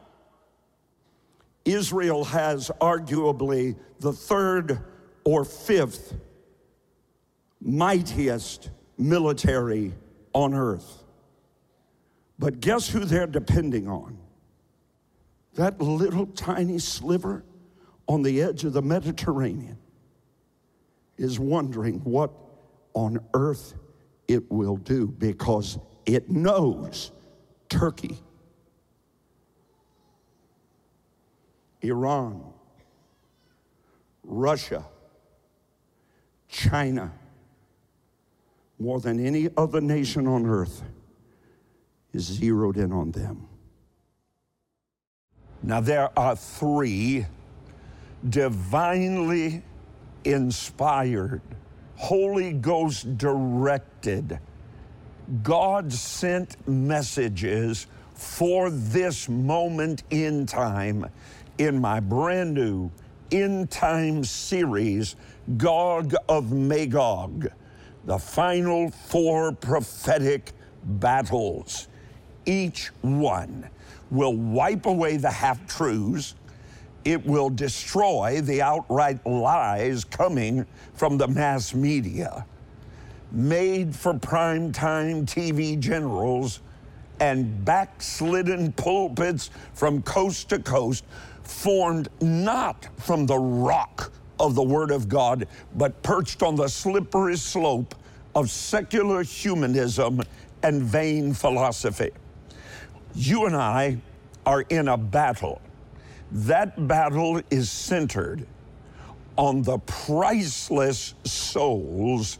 Israel 1.72 2.24
has 2.24 2.70
arguably 2.80 3.76
the 4.00 4.12
third 4.12 4.80
or 5.24 5.44
fifth 5.44 6.14
mightiest 7.60 8.70
military 8.96 9.92
on 10.32 10.54
earth. 10.54 11.04
But 12.38 12.60
guess 12.60 12.88
who 12.88 13.04
they're 13.04 13.26
depending 13.26 13.88
on? 13.88 14.18
That 15.54 15.80
little 15.80 16.26
tiny 16.26 16.78
sliver 16.78 17.44
on 18.06 18.22
the 18.22 18.42
edge 18.42 18.64
of 18.64 18.72
the 18.72 18.82
Mediterranean 18.82 19.76
is 21.16 21.38
wondering 21.38 21.98
what 22.04 22.32
on 22.94 23.18
earth 23.34 23.74
it 24.28 24.50
will 24.50 24.76
do 24.76 25.08
because 25.08 25.78
it 26.06 26.30
knows 26.30 27.10
Turkey, 27.68 28.18
Iran, 31.82 32.42
Russia, 34.24 34.84
China, 36.48 37.12
more 38.78 39.00
than 39.00 39.24
any 39.24 39.48
other 39.56 39.80
nation 39.80 40.26
on 40.26 40.46
earth 40.46 40.82
is 42.12 42.24
zeroed 42.24 42.76
in 42.76 42.92
on 42.92 43.10
them. 43.10 43.48
Now, 45.62 45.80
there 45.80 46.16
are 46.16 46.36
three 46.36 47.26
divinely 48.28 49.62
inspired, 50.24 51.42
Holy 51.96 52.52
Ghost 52.52 53.18
directed, 53.18 54.38
God 55.42 55.92
sent 55.92 56.56
messages 56.66 57.86
for 58.14 58.70
this 58.70 59.28
moment 59.28 60.02
in 60.10 60.46
time 60.46 61.06
in 61.58 61.80
my 61.80 62.00
brand 62.00 62.54
new 62.54 62.90
end 63.30 63.70
time 63.70 64.24
series, 64.24 65.16
Gog 65.56 66.14
of 66.28 66.52
Magog 66.52 67.48
the 68.08 68.18
final 68.18 68.90
four 68.90 69.52
prophetic 69.52 70.52
battles. 70.82 71.88
Each 72.46 72.86
one 73.02 73.68
will 74.10 74.34
wipe 74.34 74.86
away 74.86 75.18
the 75.18 75.30
half 75.30 75.66
truths. 75.66 76.34
It 77.04 77.24
will 77.26 77.50
destroy 77.50 78.40
the 78.40 78.62
outright 78.62 79.24
lies 79.26 80.04
coming 80.04 80.64
from 80.94 81.18
the 81.18 81.28
mass 81.28 81.74
media, 81.74 82.46
made 83.30 83.94
for 83.94 84.14
primetime 84.14 85.26
TV 85.26 85.78
generals 85.78 86.60
and 87.20 87.62
backslidden 87.62 88.72
pulpits 88.72 89.50
from 89.74 90.00
coast 90.00 90.48
to 90.48 90.58
coast, 90.60 91.04
formed 91.48 92.08
not 92.20 92.88
from 92.98 93.26
the 93.26 93.38
rock 93.38 94.12
of 94.38 94.54
the 94.54 94.62
Word 94.62 94.90
of 94.90 95.08
God, 95.08 95.48
but 95.74 96.00
perched 96.02 96.42
on 96.42 96.54
the 96.54 96.68
slippery 96.68 97.36
slope 97.36 97.94
of 98.34 98.50
secular 98.50 99.22
humanism 99.22 100.20
and 100.62 100.82
vain 100.82 101.32
philosophy. 101.32 102.10
You 103.14 103.46
and 103.46 103.56
I 103.56 103.98
are 104.46 104.62
in 104.62 104.88
a 104.88 104.96
battle. 104.96 105.60
That 106.30 106.86
battle 106.86 107.40
is 107.50 107.70
centered 107.70 108.46
on 109.36 109.62
the 109.62 109.78
priceless 109.78 111.14
souls, 111.24 112.38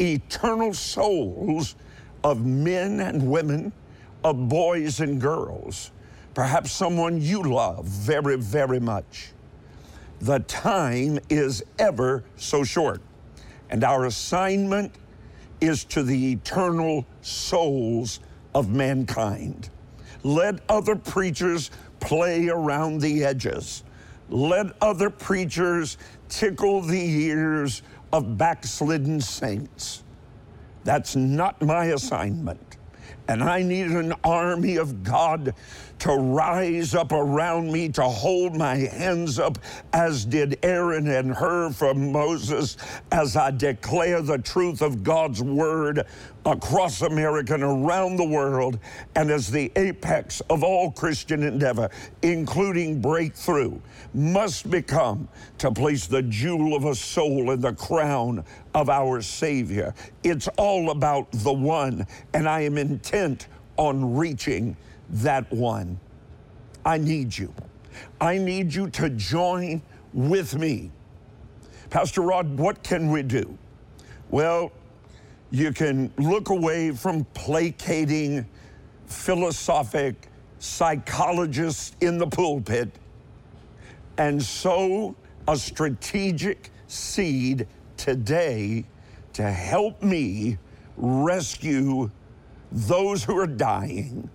eternal 0.00 0.72
souls 0.72 1.76
of 2.24 2.44
men 2.44 3.00
and 3.00 3.30
women, 3.30 3.72
of 4.24 4.48
boys 4.48 5.00
and 5.00 5.20
girls, 5.20 5.90
perhaps 6.38 6.70
someone 6.70 7.20
you 7.20 7.42
love 7.42 7.84
very, 7.84 8.36
very 8.36 8.78
much 8.78 9.32
the 10.20 10.38
time 10.38 11.18
is 11.28 11.64
ever 11.80 12.22
so 12.36 12.62
short. 12.62 13.02
And 13.70 13.82
our 13.82 14.04
assignment 14.04 14.94
is 15.60 15.82
to 15.86 16.04
the 16.04 16.30
eternal 16.30 17.04
souls 17.22 18.20
of 18.54 18.70
mankind. 18.70 19.70
Let 20.22 20.60
other 20.68 20.94
preachers 20.94 21.72
play 21.98 22.48
around 22.48 23.00
the 23.00 23.24
edges. 23.24 23.82
Let 24.28 24.66
other 24.80 25.10
preachers 25.10 25.98
tickle 26.28 26.82
the 26.82 27.00
ears 27.00 27.82
of 28.12 28.38
backslidden 28.38 29.20
saints. 29.20 30.04
That's 30.84 31.16
not 31.16 31.60
my 31.60 31.86
assignment. 31.86 32.76
And 33.28 33.42
I 33.42 33.62
need 33.62 33.88
an 33.88 34.14
army 34.24 34.76
of 34.76 35.02
God 35.02 35.54
to 36.00 36.14
rise 36.14 36.94
up 36.94 37.12
around 37.12 37.72
me, 37.72 37.88
to 37.90 38.02
hold 38.02 38.56
my 38.56 38.76
hands 38.76 39.38
up, 39.38 39.58
as 39.92 40.24
did 40.24 40.58
Aaron 40.62 41.08
and 41.08 41.34
Hur 41.34 41.70
from 41.70 42.12
Moses, 42.12 42.76
as 43.10 43.36
I 43.36 43.50
declare 43.50 44.22
the 44.22 44.38
truth 44.38 44.82
of 44.82 45.02
God's 45.02 45.42
word 45.42 46.06
across 46.46 47.02
America 47.02 47.54
and 47.54 47.62
around 47.62 48.16
the 48.16 48.26
world, 48.26 48.78
and 49.14 49.30
as 49.30 49.50
the 49.50 49.70
apex 49.76 50.40
of 50.48 50.62
all 50.62 50.90
Christian 50.90 51.42
endeavor, 51.42 51.90
including 52.22 53.00
breakthrough, 53.00 53.78
must 54.14 54.70
become 54.70 55.28
to 55.58 55.70
place 55.70 56.06
the 56.06 56.22
jewel 56.22 56.74
of 56.74 56.84
a 56.84 56.94
soul 56.94 57.50
in 57.50 57.60
the 57.60 57.74
crown 57.74 58.44
of 58.74 58.88
our 58.88 59.20
Savior. 59.20 59.94
It's 60.22 60.48
all 60.56 60.90
about 60.90 61.30
the 61.32 61.52
one, 61.52 62.06
and 62.32 62.48
I 62.48 62.60
am 62.60 62.78
intent 62.78 63.48
on 63.76 64.16
reaching 64.16 64.76
that 65.10 65.50
one. 65.52 65.98
I 66.84 66.98
need 66.98 67.36
you. 67.36 67.52
I 68.20 68.38
need 68.38 68.72
you 68.74 68.88
to 68.90 69.10
join 69.10 69.82
with 70.12 70.56
me. 70.56 70.90
Pastor 71.90 72.22
Rod, 72.22 72.58
what 72.58 72.82
can 72.82 73.10
we 73.10 73.22
do? 73.22 73.56
Well, 74.30 74.72
you 75.50 75.72
can 75.72 76.12
look 76.18 76.50
away 76.50 76.90
from 76.90 77.24
placating 77.34 78.46
philosophic 79.06 80.28
psychologists 80.58 81.96
in 82.00 82.18
the 82.18 82.26
pulpit 82.26 82.90
and 84.18 84.42
sow 84.42 85.14
a 85.46 85.56
strategic 85.56 86.70
seed 86.88 87.66
today 87.96 88.84
to 89.32 89.50
help 89.50 90.02
me 90.02 90.58
rescue 90.96 92.10
those 92.72 93.24
who 93.24 93.38
are 93.38 93.46
dying 93.46 94.28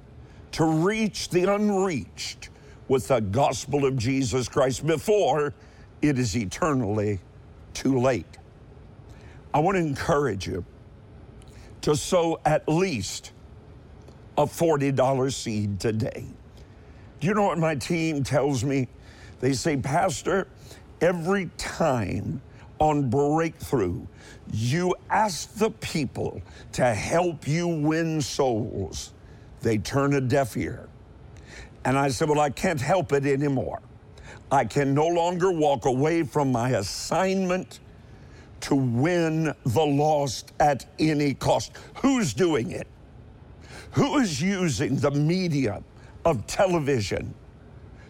to 0.53 0.65
reach 0.65 1.29
the 1.29 1.51
unreached 1.51 2.49
with 2.87 3.07
the 3.07 3.19
gospel 3.19 3.85
of 3.85 3.97
Jesus 3.97 4.47
Christ 4.47 4.85
before 4.85 5.53
it 6.01 6.19
is 6.19 6.37
eternally 6.37 7.19
too 7.73 7.99
late. 7.99 8.37
I 9.53 9.59
want 9.59 9.75
to 9.77 9.81
encourage 9.81 10.47
you 10.47 10.63
to 11.81 11.95
sow 11.95 12.39
at 12.45 12.67
least 12.67 13.31
a 14.37 14.45
$40 14.45 15.33
seed 15.33 15.79
today. 15.79 16.25
Do 17.19 17.27
you 17.27 17.33
know 17.33 17.43
what 17.43 17.57
my 17.57 17.75
team 17.75 18.23
tells 18.23 18.63
me? 18.63 18.87
They 19.39 19.53
say, 19.53 19.77
Pastor, 19.77 20.47
every 21.01 21.49
time 21.57 22.41
on 22.79 23.09
breakthrough, 23.09 24.05
you 24.51 24.95
ask 25.09 25.55
the 25.55 25.71
people 25.71 26.41
to 26.73 26.93
help 26.93 27.47
you 27.47 27.67
win 27.67 28.21
souls 28.21 29.13
they 29.63 29.77
turn 29.77 30.13
a 30.13 30.21
deaf 30.21 30.55
ear. 30.55 30.87
And 31.85 31.97
I 31.97 32.09
said, 32.09 32.29
Well, 32.29 32.39
I 32.39 32.49
can't 32.49 32.79
help 32.79 33.11
it 33.13 33.25
anymore. 33.25 33.81
I 34.51 34.65
can 34.65 34.93
no 34.93 35.07
longer 35.07 35.51
walk 35.51 35.85
away 35.85 36.23
from 36.23 36.51
my 36.51 36.71
assignment 36.71 37.79
to 38.61 38.75
win 38.75 39.53
the 39.65 39.85
lost 39.85 40.53
at 40.59 40.85
any 40.99 41.33
cost. 41.33 41.71
Who's 41.95 42.33
doing 42.33 42.71
it? 42.71 42.87
Who 43.91 44.19
is 44.19 44.41
using 44.41 44.95
the 44.95 45.11
media 45.11 45.83
of 46.23 46.45
television 46.47 47.33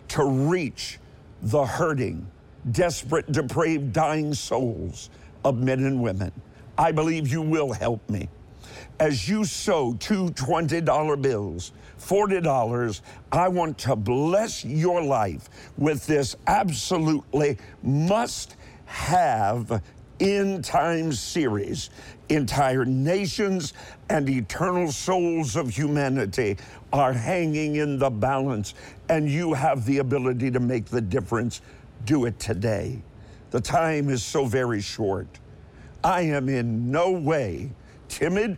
to 0.09 0.25
reach 0.25 0.99
the 1.41 1.65
hurting, 1.65 2.27
desperate, 2.71 3.31
depraved, 3.31 3.93
dying 3.93 4.33
souls 4.33 5.09
of 5.43 5.57
men 5.57 5.83
and 5.85 6.01
women? 6.01 6.31
I 6.77 6.91
believe 6.91 7.27
you 7.27 7.41
will 7.41 7.71
help 7.71 8.07
me 8.09 8.29
as 8.99 9.27
you 9.27 9.45
sow 9.45 9.93
two 9.93 10.29
$20 10.29 11.21
bills, 11.21 11.71
$40, 11.99 13.01
I 13.31 13.47
want 13.47 13.77
to 13.79 13.95
bless 13.95 14.65
your 14.65 15.01
life 15.01 15.49
with 15.77 16.05
this 16.05 16.35
absolutely 16.47 17.57
must 17.81 18.55
have 18.85 19.81
end 20.19 20.63
time 20.63 21.11
series. 21.11 21.89
Entire 22.29 22.85
nations 22.85 23.73
and 24.09 24.29
eternal 24.29 24.91
souls 24.91 25.55
of 25.55 25.69
humanity 25.69 26.57
are 26.91 27.13
hanging 27.13 27.75
in 27.75 27.97
the 27.97 28.09
balance, 28.09 28.73
and 29.09 29.29
you 29.29 29.53
have 29.53 29.85
the 29.85 29.99
ability 29.99 30.51
to 30.51 30.59
make 30.59 30.85
the 30.85 31.01
difference. 31.01 31.61
Do 32.05 32.25
it 32.25 32.39
today. 32.39 33.01
The 33.51 33.61
time 33.61 34.09
is 34.09 34.23
so 34.23 34.45
very 34.45 34.81
short. 34.81 35.27
I 36.03 36.21
am 36.21 36.49
in 36.49 36.91
no 36.91 37.11
way 37.11 37.71
timid, 38.13 38.57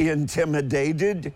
intimidated, 0.00 1.32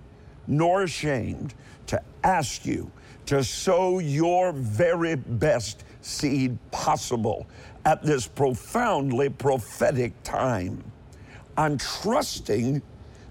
nor 0.49 0.83
ashamed 0.83 1.55
to 1.87 2.03
ask 2.25 2.67
you 2.67 2.91
to 3.27 3.45
sow 3.45 4.01
your 4.01 4.53
very 4.53 5.15
best 5.15 5.85
seed 6.01 6.59
possible 6.73 7.47
at 7.85 8.03
this 8.03 8.27
profoundly 8.27 9.29
prophetic 9.29 10.21
time. 10.25 10.83
I'm 11.57 11.79
trusting 11.79 12.83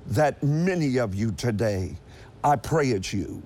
that 0.07 0.41
many 0.41 0.99
of 0.99 1.13
you 1.13 1.31
today, 1.33 1.97
I 2.45 2.55
pray 2.55 2.93
at 2.93 3.11
you, 3.11 3.43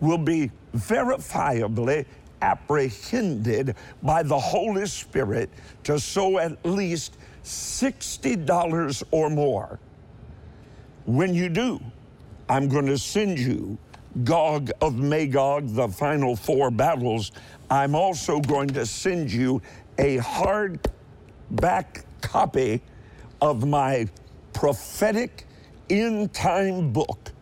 will 0.00 0.18
be 0.18 0.50
verifiably 0.74 2.06
apprehended 2.40 3.76
by 4.02 4.24
the 4.24 4.38
Holy 4.38 4.86
Spirit 4.86 5.48
to 5.84 6.00
sow 6.00 6.38
at 6.38 6.64
least 6.66 7.18
$60 7.44 9.02
or 9.10 9.30
more. 9.30 9.78
When 11.04 11.34
you 11.34 11.48
do, 11.48 11.80
I'm 12.48 12.68
going 12.68 12.86
to 12.86 12.98
send 12.98 13.38
you 13.38 13.76
Gog 14.22 14.70
of 14.80 14.96
Magog, 14.96 15.74
the 15.74 15.88
final 15.88 16.36
four 16.36 16.70
battles. 16.70 17.32
I'm 17.70 17.94
also 17.96 18.40
going 18.40 18.68
to 18.68 18.86
send 18.86 19.32
you 19.32 19.60
a 19.98 20.18
hardback 20.18 22.04
copy 22.20 22.82
of 23.40 23.66
my 23.66 24.08
prophetic 24.52 25.46
end 25.90 26.32
time 26.32 26.92
book, 26.92 27.32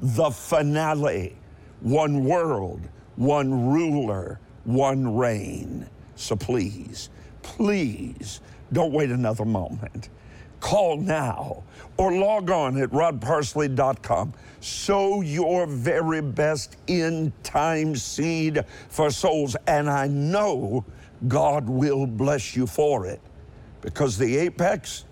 The 0.00 0.30
Finale 0.30 1.36
One 1.80 2.24
World, 2.24 2.80
One 3.16 3.68
Ruler, 3.68 4.40
One 4.64 5.14
Reign. 5.16 5.86
So 6.14 6.36
please, 6.36 7.10
please 7.42 8.40
don't 8.72 8.92
wait 8.92 9.10
another 9.10 9.44
moment. 9.44 10.08
Call 10.60 10.98
now 10.98 11.62
or 11.96 12.12
log 12.12 12.50
on 12.50 12.80
at 12.80 12.90
rodparsley.com. 12.90 14.34
Sow 14.60 15.22
your 15.22 15.66
very 15.66 16.20
best 16.20 16.76
in 16.86 17.32
time 17.42 17.96
seed 17.96 18.64
for 18.88 19.10
souls, 19.10 19.56
and 19.66 19.88
I 19.88 20.06
know 20.06 20.84
God 21.28 21.68
will 21.68 22.06
bless 22.06 22.54
you 22.54 22.66
for 22.66 23.06
it 23.06 23.20
because 23.80 24.18
the 24.18 24.36
apex 24.36 25.04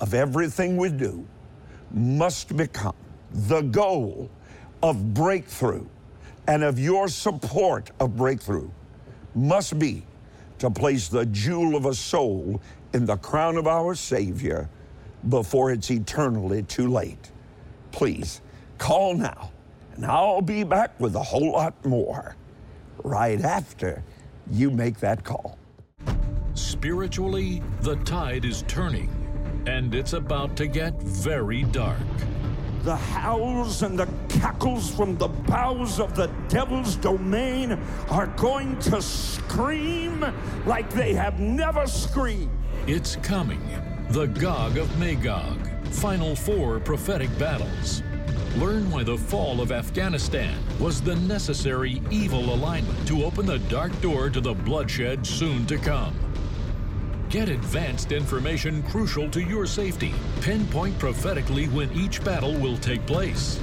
of 0.00 0.14
everything 0.14 0.76
we 0.76 0.90
do 0.90 1.26
must 1.92 2.56
become 2.56 2.94
the 3.32 3.62
goal 3.62 4.30
of 4.82 5.14
breakthrough 5.14 5.86
and 6.48 6.62
of 6.62 6.78
your 6.78 7.08
support 7.08 7.90
of 8.00 8.16
breakthrough 8.16 8.70
must 9.34 9.78
be 9.78 10.04
to 10.58 10.70
place 10.70 11.08
the 11.08 11.26
jewel 11.26 11.76
of 11.76 11.86
a 11.86 11.94
soul 11.94 12.60
in 12.92 13.04
the 13.04 13.16
crown 13.16 13.56
of 13.56 13.66
our 13.66 13.94
Savior 13.94 14.68
before 15.28 15.72
it's 15.72 15.90
eternally 15.90 16.62
too 16.62 16.88
late. 16.88 17.30
Please 17.92 18.40
call 18.78 19.14
now, 19.14 19.50
and 19.94 20.04
I'll 20.04 20.42
be 20.42 20.64
back 20.64 20.98
with 21.00 21.14
a 21.16 21.22
whole 21.22 21.52
lot 21.52 21.84
more 21.84 22.36
right 23.02 23.40
after 23.40 24.02
you 24.50 24.70
make 24.70 24.98
that 25.00 25.24
call. 25.24 25.58
Spiritually, 26.54 27.62
the 27.80 27.96
tide 27.96 28.44
is 28.44 28.62
turning, 28.68 29.10
and 29.66 29.94
it's 29.94 30.12
about 30.12 30.56
to 30.56 30.66
get 30.66 31.00
very 31.02 31.64
dark. 31.64 31.98
The 32.82 32.96
howls 32.96 33.82
and 33.82 33.98
the 33.98 34.08
cackles 34.28 34.94
from 34.94 35.16
the 35.18 35.28
boughs 35.28 35.98
of 35.98 36.14
the 36.14 36.28
devil's 36.48 36.94
domain 36.96 37.72
are 38.10 38.28
going 38.28 38.78
to 38.80 39.02
scream 39.02 40.24
like 40.66 40.88
they 40.90 41.12
have 41.12 41.40
never 41.40 41.86
screamed. 41.86 42.50
It's 42.86 43.16
coming. 43.16 43.60
The 44.10 44.26
Gog 44.26 44.78
of 44.78 44.98
Magog. 45.00 45.58
Final 45.86 46.36
four 46.36 46.78
prophetic 46.78 47.36
battles. 47.40 48.04
Learn 48.56 48.88
why 48.88 49.02
the 49.02 49.18
fall 49.18 49.60
of 49.60 49.72
Afghanistan 49.72 50.56
was 50.78 51.02
the 51.02 51.16
necessary 51.16 52.00
evil 52.08 52.54
alignment 52.54 53.06
to 53.08 53.24
open 53.24 53.46
the 53.46 53.58
dark 53.68 54.00
door 54.00 54.30
to 54.30 54.40
the 54.40 54.54
bloodshed 54.54 55.26
soon 55.26 55.66
to 55.66 55.76
come. 55.76 56.14
Get 57.30 57.48
advanced 57.48 58.12
information 58.12 58.84
crucial 58.84 59.28
to 59.30 59.40
your 59.40 59.66
safety. 59.66 60.14
Pinpoint 60.40 60.96
prophetically 61.00 61.66
when 61.66 61.92
each 61.92 62.24
battle 62.24 62.54
will 62.54 62.78
take 62.78 63.04
place. 63.06 63.58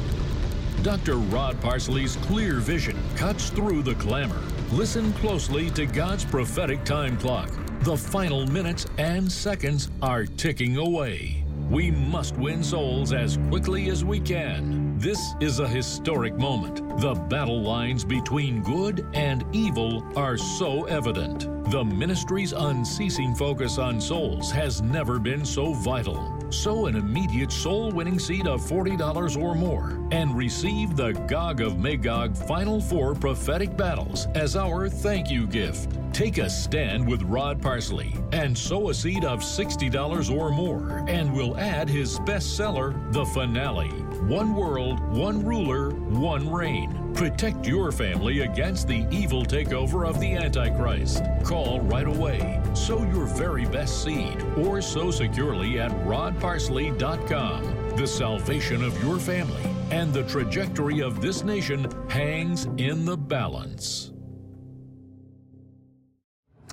Dr. 0.81 1.15
Rod 1.15 1.59
Parsley's 1.61 2.17
clear 2.17 2.55
vision 2.55 2.97
cuts 3.15 3.49
through 3.49 3.81
the 3.81 3.95
clamor. 3.95 4.41
Listen 4.73 5.13
closely 5.13 5.69
to 5.71 5.85
God's 5.85 6.25
prophetic 6.25 6.83
time 6.83 7.17
clock. 7.17 7.49
The 7.83 7.97
final 7.97 8.47
minutes 8.47 8.85
and 8.97 9.29
seconds 9.29 9.91
are 10.01 10.25
ticking 10.25 10.77
away. 10.77 11.43
We 11.69 11.91
must 11.91 12.33
win 12.37 12.63
souls 12.63 13.11
as 13.11 13.37
quickly 13.49 13.89
as 13.89 14.05
we 14.05 14.21
can. 14.21 14.97
This 14.97 15.35
is 15.41 15.59
a 15.59 15.67
historic 15.67 16.37
moment. 16.37 16.77
The 17.01 17.13
battle 17.13 17.61
lines 17.61 18.05
between 18.05 18.63
good 18.63 19.05
and 19.13 19.43
evil 19.53 20.01
are 20.15 20.37
so 20.37 20.85
evident. 20.85 21.49
The 21.71 21.83
ministry's 21.83 22.53
unceasing 22.53 23.35
focus 23.35 23.77
on 23.77 23.99
souls 23.99 24.49
has 24.51 24.81
never 24.81 25.19
been 25.19 25.43
so 25.43 25.73
vital. 25.73 26.32
Sow 26.53 26.85
an 26.85 26.95
immediate 26.95 27.51
soul 27.51 27.91
winning 27.91 28.19
seed 28.19 28.45
of 28.45 28.61
$40 28.61 29.41
or 29.41 29.55
more 29.55 29.99
and 30.11 30.37
receive 30.37 30.95
the 30.95 31.13
Gog 31.27 31.61
of 31.61 31.79
Magog 31.79 32.37
Final 32.37 32.79
Four 32.79 33.15
prophetic 33.15 33.75
battles 33.75 34.27
as 34.35 34.55
our 34.55 34.87
thank 34.87 35.31
you 35.31 35.47
gift. 35.47 35.97
Take 36.13 36.37
a 36.37 36.47
stand 36.47 37.07
with 37.07 37.23
Rod 37.23 37.59
Parsley 37.59 38.15
and 38.33 38.55
sow 38.55 38.89
a 38.89 38.93
seed 38.93 39.25
of 39.25 39.39
$60 39.39 40.31
or 40.31 40.51
more, 40.51 41.03
and 41.07 41.33
we'll 41.33 41.57
add 41.57 41.89
his 41.89 42.19
bestseller, 42.19 43.11
The 43.11 43.25
Finale 43.25 43.89
One 44.27 44.53
World, 44.53 44.99
One 45.11 45.43
Ruler, 45.43 45.89
One 46.13 46.51
Reign. 46.51 47.11
Protect 47.15 47.65
your 47.65 47.91
family 47.91 48.41
against 48.41 48.87
the 48.87 49.07
evil 49.09 49.43
takeover 49.43 50.07
of 50.07 50.19
the 50.19 50.33
Antichrist. 50.35 51.23
Call 51.43 51.81
right 51.81 52.07
away. 52.07 52.61
Sow 52.73 52.99
your 52.99 53.25
very 53.25 53.65
best 53.65 54.03
seed 54.03 54.41
or 54.57 54.81
sow 54.81 55.09
securely 55.09 55.79
at 55.79 55.91
rodparsley.com. 56.05 57.95
The 57.95 58.07
salvation 58.07 58.83
of 58.83 59.03
your 59.03 59.17
family 59.17 59.63
and 59.91 60.13
the 60.13 60.23
trajectory 60.23 61.01
of 61.01 61.19
this 61.21 61.43
nation 61.43 61.87
hangs 62.09 62.65
in 62.77 63.05
the 63.05 63.17
balance. 63.17 64.11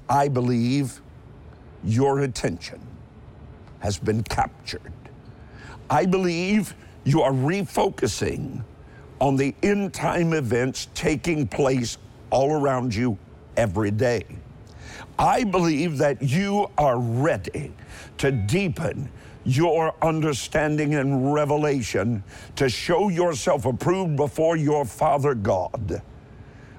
I 0.09 0.29
believe 0.29 1.00
your 1.83 2.20
attention 2.20 2.81
has 3.79 3.98
been 3.98 4.22
captured. 4.22 4.92
I 5.88 6.05
believe 6.05 6.74
you 7.05 7.22
are 7.22 7.33
refocusing 7.33 8.64
on 9.20 9.37
the 9.37 9.54
end 9.62 9.92
time 9.92 10.33
events 10.33 10.88
taking 10.94 11.46
place 11.46 11.98
all 12.30 12.52
around 12.52 12.94
you 12.94 13.18
every 13.56 13.90
day. 13.90 14.24
I 15.18 15.44
believe 15.44 15.98
that 15.98 16.22
you 16.22 16.70
are 16.78 16.98
ready 16.98 17.72
to 18.18 18.33
deepen 18.33 19.11
your 19.44 19.94
understanding 20.02 20.94
and 20.94 21.33
revelation 21.33 22.22
to 22.56 22.68
show 22.68 23.09
yourself 23.09 23.66
approved 23.66 24.16
before 24.16 24.56
your 24.56 24.85
Father 24.85 25.35
God. 25.35 26.02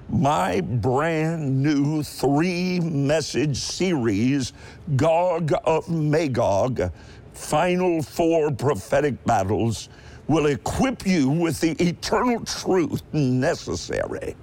My 0.08 0.60
brand 0.60 1.62
new 1.62 2.02
three 2.02 2.80
message 2.80 3.56
series, 3.56 4.52
Gog 4.96 5.52
of 5.64 5.88
Magog, 5.88 6.92
Final 7.32 8.02
Four 8.02 8.50
Prophetic 8.50 9.24
Battles, 9.24 9.88
will 10.32 10.46
equip 10.46 11.06
you 11.06 11.28
with 11.28 11.60
the 11.60 11.72
eternal 11.72 12.42
truth 12.46 13.02
necessary 13.12 14.34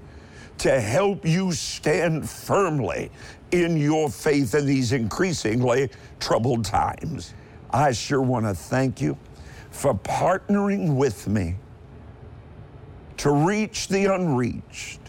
to 0.60 0.80
help 0.80 1.25
you 1.25 1.52
stand 1.52 2.30
firmly 2.30 3.10
in 3.52 3.75
your 3.75 4.08
faith 4.08 4.54
in 4.54 4.67
these 4.67 4.91
increasingly 4.91 5.89
troubled 6.19 6.63
times. 6.63 7.34
I 7.71 7.91
sure 7.91 8.21
want 8.21 8.45
to 8.45 8.54
thank 8.54 9.02
you 9.02 9.17
for 9.71 9.95
partnering 9.95 10.95
with 10.95 11.28
me 11.28 11.56
to 13.17 13.32
reach 13.32 13.88
the 13.88 14.13
unreached, 14.13 14.99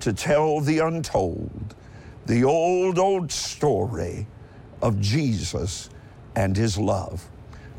to 0.00 0.12
tell 0.12 0.60
the 0.60 0.80
untold, 0.80 1.74
the 2.26 2.44
old, 2.44 2.98
old 2.98 3.32
story 3.32 4.26
of 4.82 5.00
Jesus 5.00 5.88
and 6.36 6.54
his 6.54 6.76
love. 6.76 7.26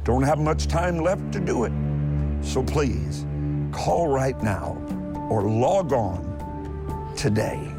Don't 0.04 0.24
have 0.24 0.40
much 0.40 0.66
time 0.66 0.98
left 0.98 1.32
to 1.34 1.40
do 1.40 1.66
it. 1.66 2.09
So 2.42 2.64
please 2.64 3.26
call 3.72 4.08
right 4.08 4.42
now 4.42 4.78
or 5.30 5.44
log 5.44 5.94
on 5.94 7.14
today. 7.16 7.72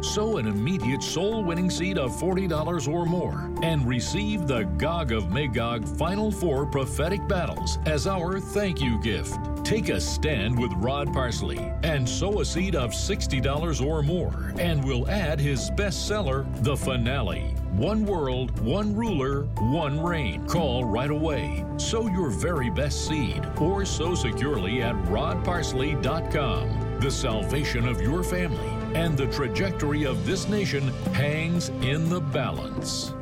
sow 0.00 0.36
an 0.38 0.46
immediate 0.46 1.02
soul 1.02 1.42
winning 1.44 1.68
seed 1.68 1.98
of 1.98 2.12
$40 2.12 2.92
or 2.92 3.04
more 3.04 3.50
and 3.62 3.86
receive 3.86 4.46
the 4.46 4.64
Gog 4.78 5.12
of 5.12 5.30
Magog 5.30 5.86
Final 5.98 6.30
Four 6.30 6.66
prophetic 6.66 7.26
battles 7.26 7.78
as 7.86 8.06
our 8.06 8.38
thank 8.38 8.80
you 8.80 8.98
gift. 9.00 9.36
Take 9.64 9.88
a 9.88 10.00
stand 10.00 10.56
with 10.58 10.72
Rod 10.76 11.12
Parsley 11.12 11.58
and 11.82 12.08
sow 12.08 12.40
a 12.40 12.44
seed 12.44 12.76
of 12.76 12.92
$60 12.92 13.84
or 13.84 14.02
more, 14.02 14.52
and 14.58 14.84
we'll 14.84 15.08
add 15.10 15.40
his 15.40 15.70
bestseller, 15.72 16.46
The 16.62 16.76
Finale. 16.76 17.54
One 17.76 18.06
world, 18.06 18.58
one 18.60 18.96
ruler, 18.96 19.42
one 19.58 20.02
reign. 20.02 20.46
Call 20.46 20.86
right 20.86 21.10
away. 21.10 21.62
Sow 21.76 22.08
your 22.08 22.30
very 22.30 22.70
best 22.70 23.06
seed 23.06 23.44
or 23.60 23.84
sow 23.84 24.14
securely 24.14 24.80
at 24.80 24.94
rodparsley.com. 25.04 27.00
The 27.00 27.10
salvation 27.10 27.86
of 27.86 28.00
your 28.00 28.22
family 28.22 28.70
and 28.98 29.14
the 29.14 29.26
trajectory 29.26 30.04
of 30.04 30.24
this 30.24 30.48
nation 30.48 30.88
hangs 31.12 31.68
in 31.82 32.08
the 32.08 32.20
balance. 32.20 33.12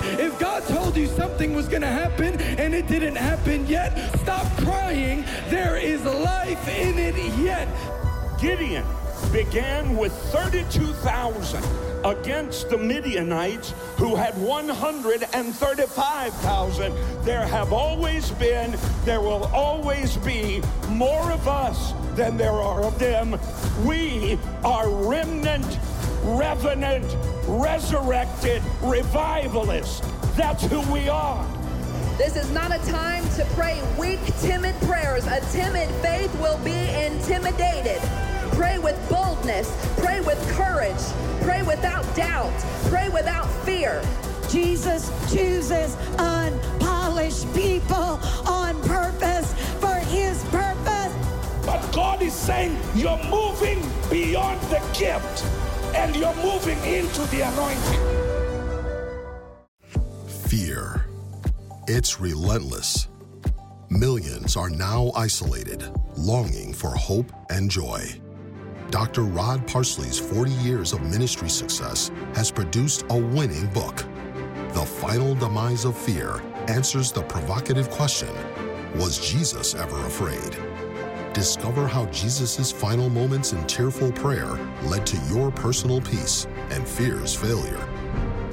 If 0.00 0.38
God 0.38 0.62
told 0.62 0.96
you 0.96 1.06
something 1.06 1.54
was 1.54 1.68
going 1.68 1.82
to 1.82 1.88
happen 1.88 2.40
and 2.58 2.72
it 2.74 2.86
didn't 2.86 3.16
happen 3.16 3.66
yet, 3.66 4.16
stop 4.20 4.46
crying. 4.56 5.26
There 5.50 5.76
is 5.76 6.02
life 6.06 6.66
in 6.68 6.98
it 6.98 7.16
yet. 7.38 7.68
Gideon 8.40 8.86
began 9.30 9.94
with 9.94 10.12
32,000 10.32 11.93
against 12.04 12.68
the 12.68 12.78
Midianites 12.78 13.74
who 13.96 14.14
had 14.14 14.40
135,000. 14.40 16.94
There 17.24 17.44
have 17.46 17.72
always 17.72 18.30
been, 18.32 18.76
there 19.04 19.20
will 19.20 19.44
always 19.46 20.16
be 20.18 20.62
more 20.88 21.32
of 21.32 21.48
us 21.48 21.94
than 22.14 22.36
there 22.36 22.52
are 22.52 22.84
of 22.84 22.96
them. 22.98 23.38
We 23.84 24.38
are 24.64 24.88
remnant, 24.88 25.78
revenant, 26.22 27.16
resurrected 27.46 28.62
revivalists. 28.82 30.02
That's 30.36 30.64
who 30.64 30.80
we 30.92 31.08
are. 31.08 31.46
This 32.16 32.36
is 32.36 32.48
not 32.52 32.70
a 32.70 32.78
time 32.86 33.28
to 33.30 33.44
pray 33.56 33.82
weak, 33.98 34.20
timid 34.40 34.76
prayers. 34.82 35.26
A 35.26 35.40
timid 35.50 35.90
faith 35.96 36.32
will 36.40 36.58
be 36.58 36.88
intimidated. 36.94 38.00
Pray 38.52 38.78
with 38.78 38.96
boldness. 39.10 39.68
Pray 39.98 40.20
with 40.20 40.38
courage. 40.52 41.02
Pray 41.42 41.64
without 41.64 42.04
doubt. 42.14 42.54
Pray 42.84 43.08
without 43.08 43.46
fear. 43.64 44.00
Jesus 44.48 45.10
chooses 45.32 45.96
unpolished 46.18 47.52
people 47.52 48.20
on 48.46 48.80
purpose 48.82 49.52
for 49.80 49.96
his 50.06 50.44
purpose. 50.44 51.12
But 51.66 51.82
God 51.92 52.22
is 52.22 52.32
saying 52.32 52.78
you're 52.94 53.22
moving 53.24 53.82
beyond 54.08 54.60
the 54.70 54.78
gift 54.96 55.44
and 55.96 56.14
you're 56.14 56.36
moving 56.36 56.78
into 56.84 57.22
the 57.32 57.40
anointing. 57.40 58.24
Fear. 60.46 61.03
It's 61.86 62.18
relentless. 62.18 63.08
Millions 63.90 64.56
are 64.56 64.70
now 64.70 65.12
isolated, 65.14 65.84
longing 66.16 66.72
for 66.72 66.88
hope 66.96 67.30
and 67.50 67.70
joy. 67.70 68.02
Dr. 68.88 69.24
Rod 69.24 69.66
Parsley's 69.66 70.18
40 70.18 70.50
years 70.52 70.94
of 70.94 71.02
ministry 71.02 71.50
success 71.50 72.10
has 72.34 72.50
produced 72.50 73.04
a 73.10 73.18
winning 73.18 73.66
book. 73.74 73.96
The 74.72 74.86
Final 74.98 75.34
Demise 75.34 75.84
of 75.84 75.94
Fear 75.94 76.40
answers 76.68 77.12
the 77.12 77.22
provocative 77.22 77.90
question 77.90 78.34
Was 78.94 79.18
Jesus 79.18 79.74
ever 79.74 80.06
afraid? 80.06 80.56
Discover 81.34 81.86
how 81.86 82.06
Jesus' 82.06 82.72
final 82.72 83.10
moments 83.10 83.52
in 83.52 83.62
tearful 83.66 84.10
prayer 84.12 84.58
led 84.84 85.04
to 85.06 85.18
your 85.30 85.50
personal 85.50 86.00
peace 86.00 86.46
and 86.70 86.88
fear's 86.88 87.34
failure. 87.34 87.86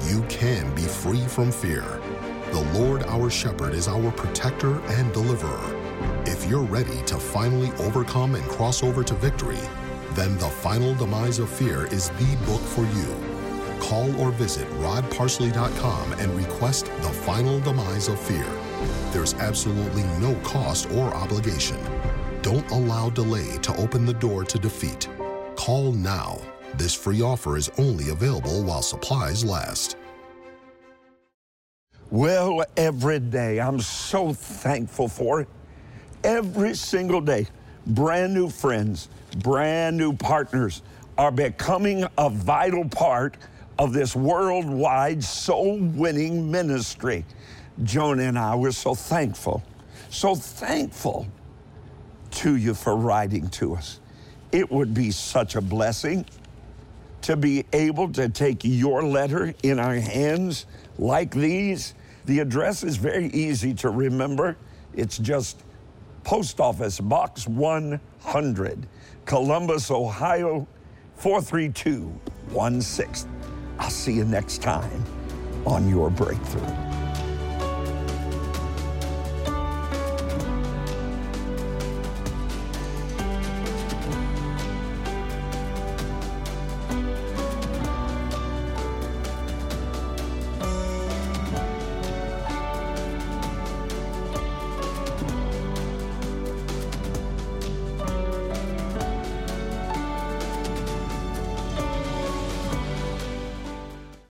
You 0.09 0.21
can 0.23 0.75
be 0.75 0.81
free 0.81 1.25
from 1.27 1.49
fear. 1.49 2.01
The 2.51 2.79
Lord 2.79 3.03
our 3.03 3.29
shepherd 3.29 3.73
is 3.73 3.87
our 3.87 4.11
protector 4.11 4.81
and 4.87 5.13
deliverer. 5.13 5.77
If 6.25 6.49
you're 6.49 6.63
ready 6.63 7.01
to 7.03 7.17
finally 7.17 7.71
overcome 7.79 8.35
and 8.35 8.43
cross 8.43 8.83
over 8.83 9.05
to 9.05 9.13
victory, 9.13 9.61
then 10.15 10.37
The 10.37 10.49
Final 10.49 10.93
Demise 10.93 11.39
of 11.39 11.49
Fear 11.49 11.85
is 11.87 12.09
the 12.09 12.35
book 12.45 12.59
for 12.59 12.81
you. 12.81 13.15
Call 13.79 14.13
or 14.19 14.31
visit 14.31 14.67
rodparsley.com 14.81 16.13
and 16.13 16.35
request 16.35 16.85
The 16.85 17.13
Final 17.23 17.61
Demise 17.61 18.09
of 18.09 18.19
Fear. 18.19 18.45
There's 19.11 19.33
absolutely 19.35 20.03
no 20.19 20.35
cost 20.43 20.91
or 20.91 21.13
obligation. 21.13 21.79
Don't 22.41 22.69
allow 22.71 23.09
delay 23.09 23.57
to 23.59 23.73
open 23.77 24.05
the 24.05 24.13
door 24.13 24.43
to 24.43 24.59
defeat. 24.59 25.07
Call 25.55 25.93
now. 25.93 26.37
This 26.73 26.93
free 26.93 27.21
offer 27.21 27.55
is 27.55 27.71
only 27.77 28.09
available 28.09 28.61
while 28.63 28.81
supplies 28.81 29.45
last. 29.45 29.95
Well, 32.11 32.65
every 32.75 33.19
day, 33.19 33.61
I'm 33.61 33.79
so 33.79 34.33
thankful 34.33 35.07
for 35.07 35.39
it. 35.39 35.47
Every 36.25 36.75
single 36.75 37.21
day, 37.21 37.47
brand 37.87 38.33
new 38.33 38.49
friends, 38.49 39.07
brand 39.37 39.95
new 39.95 40.11
partners 40.11 40.81
are 41.17 41.31
becoming 41.31 42.05
a 42.17 42.29
vital 42.29 42.83
part 42.89 43.37
of 43.79 43.93
this 43.93 44.13
worldwide 44.13 45.23
soul 45.23 45.77
winning 45.79 46.51
ministry. 46.51 47.23
Joni 47.81 48.27
and 48.27 48.37
I 48.37 48.55
were 48.55 48.73
so 48.73 48.93
thankful, 48.93 49.63
so 50.09 50.35
thankful 50.35 51.27
to 52.31 52.57
you 52.57 52.73
for 52.73 52.97
writing 52.97 53.47
to 53.51 53.75
us. 53.75 54.01
It 54.51 54.69
would 54.69 54.93
be 54.93 55.11
such 55.11 55.55
a 55.55 55.61
blessing 55.61 56.25
to 57.21 57.37
be 57.37 57.65
able 57.71 58.11
to 58.11 58.27
take 58.27 58.65
your 58.65 59.01
letter 59.01 59.53
in 59.63 59.79
our 59.79 59.95
hands 59.95 60.65
like 60.97 61.31
these. 61.33 61.93
The 62.25 62.39
address 62.39 62.83
is 62.83 62.97
very 62.97 63.27
easy 63.27 63.73
to 63.75 63.89
remember. 63.89 64.57
It's 64.93 65.17
just 65.17 65.63
Post 66.23 66.59
Office 66.59 66.99
Box 66.99 67.47
100, 67.47 68.87
Columbus, 69.25 69.89
Ohio 69.89 70.67
43216. 71.15 73.31
I'll 73.79 73.89
see 73.89 74.13
you 74.13 74.25
next 74.25 74.61
time 74.61 75.03
on 75.65 75.89
Your 75.89 76.09
Breakthrough. 76.09 76.90